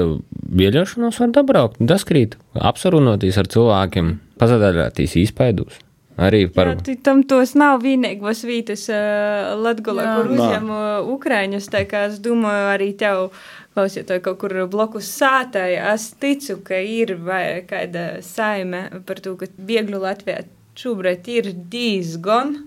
bieļošanās, 0.51 1.19
var 1.21 1.29
dabraukt, 1.37 1.77
daskrīt, 1.79 2.33
apsarunotīs 2.57 3.37
ar 3.37 3.45
cilvēkiem, 3.53 4.15
pazadaļātīs 4.41 5.13
īspaidus. 5.21 5.77
Arī 6.21 6.41
par 6.53 6.75
tu- 6.83 6.95
tam 7.01 7.23
tos 7.23 7.53
nav 7.55 7.81
vienīgos 7.81 8.41
vītas 8.45 8.89
uh, 8.91 9.55
Latgolā, 9.57 10.03
Jā. 10.03 10.15
kur 10.17 10.33
uzņem 10.35 10.67
uh, 10.69 11.07
Ukraiņus, 11.15 11.69
tā 11.71 11.85
kā 11.89 12.07
es 12.09 12.19
domāju 12.19 12.67
arī 12.75 12.89
tev, 12.99 13.29
klausītāji, 13.75 14.23
kaut 14.25 14.39
kur 14.41 14.55
blokus 14.71 15.09
sātai, 15.15 15.75
es 15.93 16.11
ticu, 16.21 16.59
ka 16.65 16.79
ir 16.79 17.15
vai 17.23 17.61
kāda 17.67 18.21
saime 18.25 18.87
par 19.07 19.21
to, 19.23 19.37
ka 19.39 19.49
biegļu 19.55 20.01
Latvijā 20.03 20.43
šobrīd 20.79 21.31
ir 21.31 21.51
diezgan. 21.71 22.57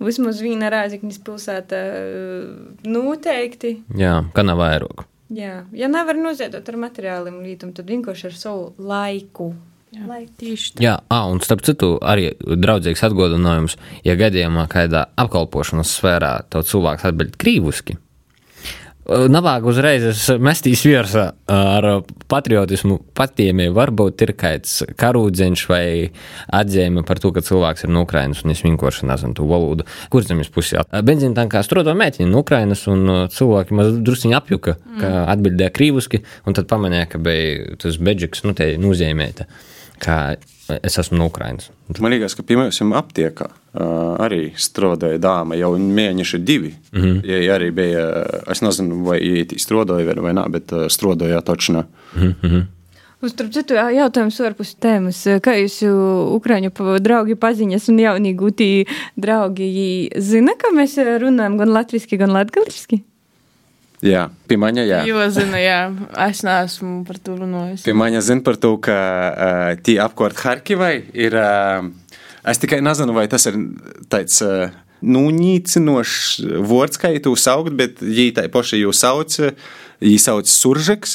Vismaz 0.00 0.40
viena 0.40 0.70
Rāziknis 0.72 1.18
pilsēta 1.20 1.78
uh, 1.92 2.52
noteikti. 2.88 3.74
Jā, 4.00 4.22
ka 4.32 4.44
nav 4.46 4.62
vairāk. 4.62 5.04
Jā, 5.30 5.60
ja 5.76 5.90
nevar 5.92 6.18
noziedot 6.18 6.66
ar 6.66 6.78
materiāliem 6.80 7.36
lītum, 7.44 7.74
tad 7.76 7.90
vienkārši 7.92 8.30
ar 8.30 8.38
savu 8.38 8.70
laiku. 8.80 9.52
Jā, 9.90 10.04
Laiku. 10.06 10.32
tieši 10.38 10.72
tā. 10.76 10.82
Jā, 10.84 10.92
ah, 11.10 11.24
un 11.30 11.40
starp 11.42 11.64
citu, 11.66 11.96
arī 12.06 12.28
draudzīgs 12.38 13.02
atgādinājums, 13.08 13.74
ja 14.06 14.14
gadījumā 14.18 14.68
kādā 14.70 15.08
apkalpošanas 15.18 15.96
sfērā 15.98 16.32
tev 16.50 16.62
cilvēks 16.68 17.08
atbild 17.10 17.34
krīvuski. 17.42 17.96
Navāk 19.08 19.64
uzreiz 19.66 20.04
es 20.10 20.20
mestīs 20.38 20.82
virsā 20.84 21.30
ar 21.50 21.86
patriotismu 22.30 22.98
patiemie. 23.16 23.70
Varbūt 23.74 24.22
ir 24.26 24.32
kāds 24.38 24.82
karūdziņš 25.00 25.64
vai 25.70 25.84
atzīme 26.60 27.02
par 27.08 27.18
to, 27.22 27.32
ka 27.34 27.42
cilvēks 27.44 27.86
ir 27.86 27.94
no 27.94 28.04
Ukrainas 28.04 28.44
un 28.44 28.52
es 28.54 28.60
vienkārši 28.66 29.08
nezinu 29.08 29.38
to 29.38 29.48
valodu. 29.50 29.88
Kur 30.12 30.26
zemes 30.26 30.52
pusē? 30.52 30.84
Benzīna 31.06 31.40
tankā 31.40 31.64
strādā 31.66 31.96
meitiņa 31.96 32.28
no 32.28 32.44
Ukrainas 32.44 32.84
un 32.92 33.08
cilvēki 33.32 33.80
maz 33.80 33.96
drusciņi 34.04 34.36
apjuka, 34.36 34.76
ka 35.00 35.12
atbildēja 35.32 35.74
krīvuski 35.74 36.22
un 36.44 36.60
tad 36.60 36.68
pamanīja, 36.70 37.10
ka 37.14 37.24
bija 37.24 37.80
tas 37.80 37.98
beģiks, 37.98 38.44
nu 38.46 38.54
te 38.58 38.74
nozīmēta, 38.80 39.48
ka 40.04 40.20
es 40.82 40.98
esmu 40.98 41.18
no 41.18 41.26
Ukrainas. 41.26 41.70
Man 42.00 42.12
liekas, 42.12 42.34
ka 42.34 42.42
pie 42.42 42.56
mums 42.56 42.80
aptiekā 42.80 43.48
arī 44.20 44.52
strādāja 44.58 45.18
dāma 45.22 45.56
jau 45.58 45.72
mēneši 45.78 46.38
divi. 46.44 46.74
Mm 46.92 47.00
-hmm. 47.02 47.44
Ja 47.46 47.58
arī 47.58 47.70
bija, 47.70 48.26
es 48.50 48.60
nezinu, 48.62 49.04
vai 49.04 49.20
īeti 49.20 49.58
strādāja 49.58 50.20
vai, 50.20 50.32
nē, 50.32 50.48
bet 50.50 50.66
strādāja 50.72 51.40
točnā. 51.42 51.84
Uzturp 53.22 53.52
citu 53.52 53.74
jā- 53.74 53.90
jautājums 53.92 54.40
ārpus 54.40 54.76
tēmas. 54.80 55.26
Kā 55.44 55.52
jūs 55.60 55.82
Ukraiņu 56.36 56.70
pa- 56.70 56.98
draugi 56.98 57.34
paziņas 57.34 57.88
un 57.88 57.98
jaunī 57.98 58.34
gūtī 58.36 58.86
draugi 59.16 60.08
zina, 60.18 60.52
ka 60.58 60.68
mēs 60.72 60.96
runājam 61.20 61.58
gan 61.58 61.68
latviski, 61.68 62.16
gan 62.16 62.30
latgaliski? 62.30 63.02
Jā, 64.04 64.28
pie 64.48 64.56
maņa, 64.60 64.84
jā. 64.88 65.00
Jo, 65.08 65.20
zinu, 65.32 65.58
jā, 65.60 65.80
es 66.24 66.40
neesmu 66.46 67.02
par 67.08 67.18
to 67.20 67.34
runājis. 67.36 67.82
Pie 67.84 67.92
maņa 67.96 68.22
zina 68.24 68.44
par 68.46 68.56
to, 68.60 68.74
ka 68.80 68.96
uh, 68.96 69.72
tie 69.84 69.98
apkārt 70.00 70.40
Harkivai 70.40 70.94
ir. 71.12 71.36
Uh, 71.36 71.90
es 72.48 72.60
tikai 72.62 72.80
nezinu, 72.84 73.12
vai 73.16 73.26
tas 73.28 73.44
ir 73.50 73.58
tāds. 74.12 74.40
Uh, 74.44 74.70
Nūnīcinošs 75.00 76.42
vārds, 76.68 76.98
kā 77.00 77.08
jūs 77.14 77.44
saucat, 77.46 77.72
bet 77.72 78.02
viņi 78.04 78.34
tā 78.36 78.42
paši 78.52 78.82
jūs 78.82 78.98
sauc, 79.00 79.32
viņi 80.04 80.18
sauc 80.20 80.50
suržeks. 80.52 81.14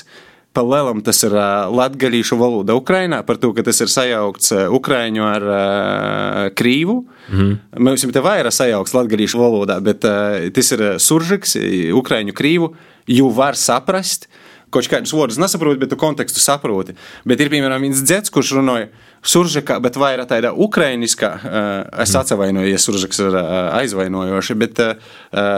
Pa 0.56 0.63
lielam 0.63 1.02
tas 1.04 1.18
ir 1.28 1.34
uh, 1.36 1.68
latgalīšu 1.68 2.38
valoda 2.39 2.78
Ukrainā, 2.80 3.20
par 3.28 3.36
to, 3.41 3.52
ka 3.56 3.65
tas 3.68 3.82
ir 3.84 3.91
sajaukts 3.91 4.54
uh, 4.56 4.62
ukraiņu 4.78 5.26
ar 5.28 5.46
uh, 5.50 6.41
krīvu. 6.56 7.02
Mm. 7.28 7.50
Mums 7.84 8.06
jau 8.06 8.12
te 8.15 8.24
vairāk 8.24 8.56
sajaukts 8.56 8.96
latgalīšu 8.96 9.41
valodā, 9.41 9.82
bet 9.84 10.08
uh, 10.08 10.48
tas 10.56 10.72
ir 10.72 10.86
suržeks, 11.04 11.58
ukraiņu 12.00 12.36
krīvu, 12.38 12.72
jau 13.12 13.32
var 13.36 13.60
saprast. 13.60 14.30
Kaut 14.72 14.88
kādus 14.91 15.12
vārdus 15.15 15.38
nesaproti, 15.39 15.80
bet 15.84 15.91
tu 15.91 15.98
kontekstu 16.00 16.41
saproti. 16.44 16.96
Bet 17.28 17.44
ir, 17.44 17.52
piemēram, 17.52 17.84
viens 17.86 18.00
dzēds, 18.04 18.32
kurš 18.34 18.56
runāja 18.58 18.88
suržekā, 19.28 19.78
bet 19.84 20.00
vairāk 20.00 20.30
tādā 20.32 20.54
ukrainiskā. 20.56 21.34
Uh, 21.36 21.76
es 22.04 22.15
atvainojos, 22.15 22.72
ja 22.72 22.80
suržeks 22.82 23.22
ir 23.26 23.36
uh, 23.36 23.52
aizvainojoši, 23.82 24.58
bet 24.63 24.82
uh, 24.84 24.96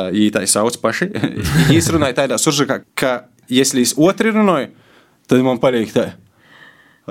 viņi 0.09 0.33
tā 0.35 0.43
sauc 0.49 0.81
paši. 0.81 1.11
Viņš 1.71 1.93
runāja 1.95 2.19
tādā 2.23 2.41
suržekā, 2.41 2.81
ka, 2.97 3.15
ja 3.49 3.65
es 3.65 3.93
otru 3.93 4.33
runāju, 4.33 4.73
tad 5.27 5.43
man 5.45 5.59
paliek 5.63 5.91
tā. 5.93 6.09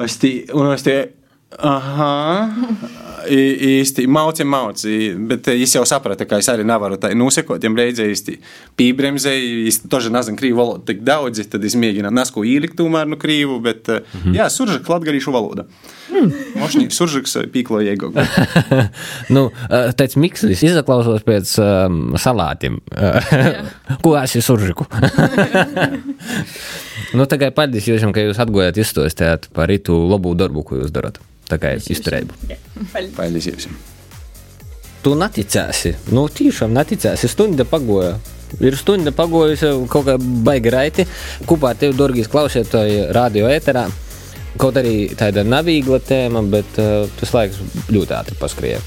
Es 0.05 0.18
tī, 0.20 0.42
un 0.52 0.68
es 0.74 0.83
tie, 0.85 0.98
aha, 1.57 2.50
i- 3.31 3.81
īsti 3.81 4.05
mauci, 4.12 4.44
mauci, 4.44 4.96
bet 5.29 5.46
es 5.48 5.72
jau 5.74 5.85
sapratu, 5.88 6.26
ka 6.29 6.37
es 6.42 6.48
arī 6.52 6.64
nevaru 6.68 6.98
tā 7.00 7.14
nosekot, 7.16 7.62
ja 7.62 7.70
reizē 7.70 8.05
īsti 8.12 8.35
pībremzēju, 8.76 9.62
es 9.70 9.79
toži 9.88 10.11
nezinu 10.12 10.37
krīvu 10.37 10.59
valodu 10.61 10.85
tik 10.90 11.00
daudz, 11.07 11.40
tad 11.48 11.64
es 11.64 11.74
mēģinu 11.79 12.11
nesko 12.12 12.44
ielikt 12.44 12.76
tomēr 12.76 13.07
no 13.09 13.16
krīvu, 13.16 13.61
bet, 13.62 13.88
mm 13.88 14.20
-hmm. 14.24 14.35
jā, 14.37 14.50
suržak 14.50 14.88
latgarīšu 14.88 15.33
valoda. 15.33 15.64
Mm. 16.12 16.33
Mošņi, 16.61 16.90
suržaks 16.90 17.37
pīklo 17.52 17.81
iegok. 17.83 18.12
Nu, 19.37 19.50
eh, 19.70 19.92
tāds 19.96 20.16
mikslis 20.16 20.62
izklausās 20.62 21.24
pēc 21.26 21.59
um, 21.59 22.14
salātiem. 22.14 22.79
Ko 24.02 24.16
es 24.16 24.37
esmu 24.37 24.57
nu, 27.14 27.27
tagad 27.31 27.55
paldies 27.55 27.87
jums, 27.87 28.07
ka 28.14 28.25
jūs 28.25 28.40
atgājāt 28.42 28.81
izstāstīt 28.83 29.51
par 29.55 29.71
itu 29.71 29.97
labu 30.11 30.35
darbu, 30.38 30.64
ko 30.66 30.81
jūs 30.81 30.95
darat. 30.95 31.21
Tā 31.47 31.61
kā 31.62 31.77
izturēju. 31.79 32.35
Paldies 33.14 33.51
jums. 33.53 33.69
Tu 35.05 35.12
neticēsi. 35.14 35.92
Nu, 36.11 36.25
tiešām 36.27 36.73
neticēsi. 36.75 37.31
Stunda 37.31 37.66
pagoja. 37.69 38.16
Ir 38.62 38.75
stunda 38.79 39.12
pagojusi 39.14 39.71
kaut 39.92 40.09
kā 40.09 40.16
baigi 40.19 40.73
raiti. 40.75 41.07
Kopā 41.47 41.75
ar 41.75 41.79
tevi, 41.79 41.95
dārgīs 41.99 42.31
klausītāji, 42.33 43.05
radio 43.14 43.47
ēterā. 43.53 43.87
Kaut 44.59 44.79
arī 44.81 45.12
tāda 45.14 45.45
navīgla 45.47 46.01
tēma, 46.03 46.42
bet 46.51 46.79
uh, 46.83 47.07
tas 47.21 47.35
laiks 47.37 47.61
ļoti 47.92 48.16
ātri 48.16 48.38
paskrēja. 48.40 48.83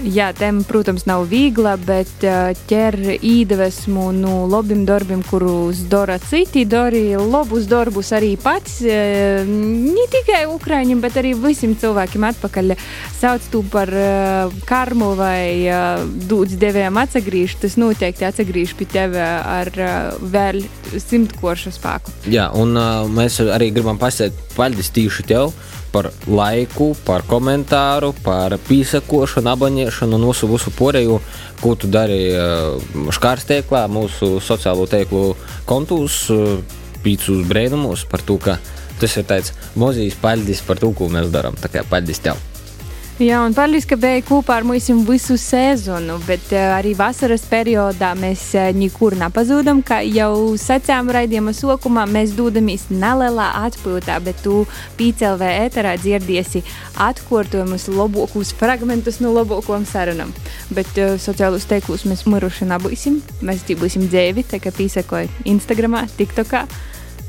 Jā, 0.00 0.30
tēma, 0.32 0.62
protams, 0.64 1.04
nav 1.08 1.26
viegla, 1.28 1.74
bet 1.76 2.22
ķer 2.70 2.96
īdvesmu 3.20 4.06
no 4.16 4.46
labiem 4.48 4.86
darbiem, 4.88 5.20
kurus 5.26 5.82
dara 5.92 6.16
citi, 6.22 6.64
dara 6.64 7.18
labus 7.20 7.66
darbus 7.68 8.12
arī 8.16 8.32
pats. 8.40 8.78
Ne 8.86 10.06
tikai 10.12 10.46
Ukrāņiem, 10.50 11.02
bet 11.04 11.18
arī 11.20 11.34
visiem 11.38 11.74
cilvēkiem 11.78 12.24
atpakaļ. 12.30 12.74
Sauc 13.20 13.48
to 13.52 13.60
par 13.72 13.92
karmu 14.68 15.12
vai 15.18 15.68
dūds 16.30 16.56
devējām 16.60 17.00
atsagrīžu. 17.04 17.60
Tas 17.66 17.76
noteikti 17.80 18.28
atsagrīž 18.30 18.72
pie 18.78 18.88
tevi 18.90 19.20
ar 19.20 19.68
vēl 20.32 20.62
simtkošu 20.96 21.74
spēku. 21.76 22.14
Jā, 22.32 22.48
un 22.56 22.72
mēs 23.16 23.42
arī 23.44 23.68
gribam 23.76 24.00
pasakāt 24.00 24.56
paldies 24.56 24.90
tieši 24.96 25.28
tev 25.28 25.52
par 25.92 26.10
laiku, 26.26 26.92
par 27.06 27.24
komentāru, 27.28 28.12
par 28.24 28.56
pīsakošanu, 28.68 29.52
abonēšanu 29.54 30.18
un 30.18 30.28
visu, 30.30 30.50
visu 30.50 30.72
pārējo, 30.78 31.20
ko 31.62 31.74
tu 31.78 31.90
dari 31.92 32.20
uh, 32.34 32.76
škārstēklā, 33.12 33.86
mūsu 33.92 34.38
sociālo 34.44 34.86
tīklu 34.90 35.34
kontos, 35.68 36.22
uh, 36.34 36.60
pīcus 37.04 37.44
brēnumos 37.48 38.06
par 38.10 38.24
to, 38.26 38.38
ka 38.42 38.58
tas 39.00 39.16
ir 39.16 39.26
tāds 39.28 39.54
mozīs 39.80 40.18
paldies 40.20 40.62
par 40.66 40.80
to, 40.80 40.92
ko 40.92 41.10
mēs 41.12 41.32
darām. 41.32 41.58
Tā 41.60 41.72
kā 41.72 41.86
paldies 41.88 42.22
tev! 42.24 42.49
Jā, 43.20 43.42
un 43.44 43.52
paldies, 43.52 43.84
ka 43.84 43.98
bija 44.00 44.22
kopā 44.24 44.54
ar 44.56 44.64
mums 44.64 44.86
visu 45.04 45.34
sezonu, 45.36 46.14
bet 46.24 46.54
uh, 46.54 46.70
arī 46.78 46.94
vasaras 46.96 47.42
periodā 47.44 48.14
mēs 48.16 48.46
uh, 48.56 48.70
nekur 48.72 49.12
nepazūdam. 49.20 49.82
Kā 49.84 49.98
jau 50.08 50.56
sacījām 50.56 51.10
raidījuma 51.12 51.52
sokumā, 51.52 52.06
mēs 52.08 52.32
dodamies 52.32 52.86
nelielā 52.88 53.50
atpūtā, 53.66 54.16
bet 54.24 54.40
tu 54.40 54.62
PCLV 54.96 55.52
ēterā 55.66 55.92
dzirdiesi 56.00 56.64
atkārtojumus, 56.96 57.90
labākus 57.92 58.54
fragmentus 58.56 59.20
no 59.20 59.34
labākām 59.36 59.84
sarunām. 59.84 60.32
Bet 60.72 60.88
uh, 60.96 61.20
sociālos 61.20 61.68
teiklus 61.68 62.08
mēs 62.08 62.24
miruši 62.24 62.72
nebūsim, 62.72 63.20
mēs 63.44 63.68
tie 63.68 63.76
būsim 63.76 64.08
dzēvi, 64.08 64.48
tā 64.48 64.64
kā 64.64 64.72
pīsakoja 64.72 65.28
Instagramā, 65.44 66.06
TikTokā. 66.16 66.64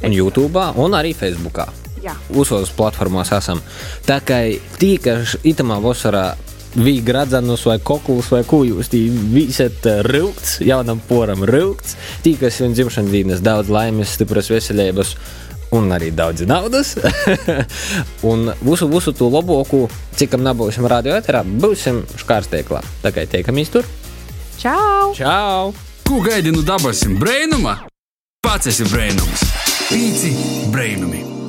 Un 0.08 0.16
YouTube, 0.16 0.70
un 0.80 0.96
arī 0.96 1.12
Facebookā. 1.12 1.68
Jā. 2.02 2.16
Visos 2.34 2.72
platformās 2.78 3.34
esam. 3.36 3.62
Tā 4.08 4.22
kā 4.26 4.42
tī, 4.82 4.96
kas 5.02 5.36
itamā 5.48 5.78
vasarā 5.84 6.32
bija 6.76 7.04
gradzenus 7.04 7.66
vai 7.68 7.78
koklus 7.84 8.32
vai 8.32 8.42
ko 8.48 8.62
jūs 8.64 8.90
tī 8.92 9.04
visat 9.12 9.86
rūkts, 10.08 10.62
jaunam 10.66 11.02
poram 11.08 11.44
rūkts, 11.48 11.98
tī, 12.24 12.38
kas 12.40 12.62
viņam 12.62 12.76
dzimšanas 12.78 13.12
dienas 13.12 13.44
daudz 13.44 13.72
laimes, 13.72 14.14
stipras 14.16 14.50
veselības 14.52 15.16
un 15.76 15.92
arī 15.96 16.12
daudz 16.16 16.46
naudas. 16.48 16.96
un 18.32 18.52
visu, 18.62 18.88
visu 18.92 19.14
to 19.16 19.30
labāko, 19.32 19.86
cikam 20.20 20.44
nebūsim 20.48 20.88
radio 20.88 21.16
eterā, 21.20 21.44
būsim 21.44 22.04
škārsteiklā. 22.24 22.84
Tā 23.04 23.14
kā 23.16 23.28
tiekamies 23.28 23.74
tur. 23.74 23.88
Čau! 24.62 25.12
Čau! 25.18 25.74
Ko 26.08 26.20
gaidi 26.24 26.52
no 26.54 26.64
dabasim 26.66 27.18
brainuma? 27.20 27.80
Pats 28.44 28.72
esi 28.72 28.88
brainums. 28.92 29.46
Pīci 29.92 30.34
brainumi! 30.74 31.41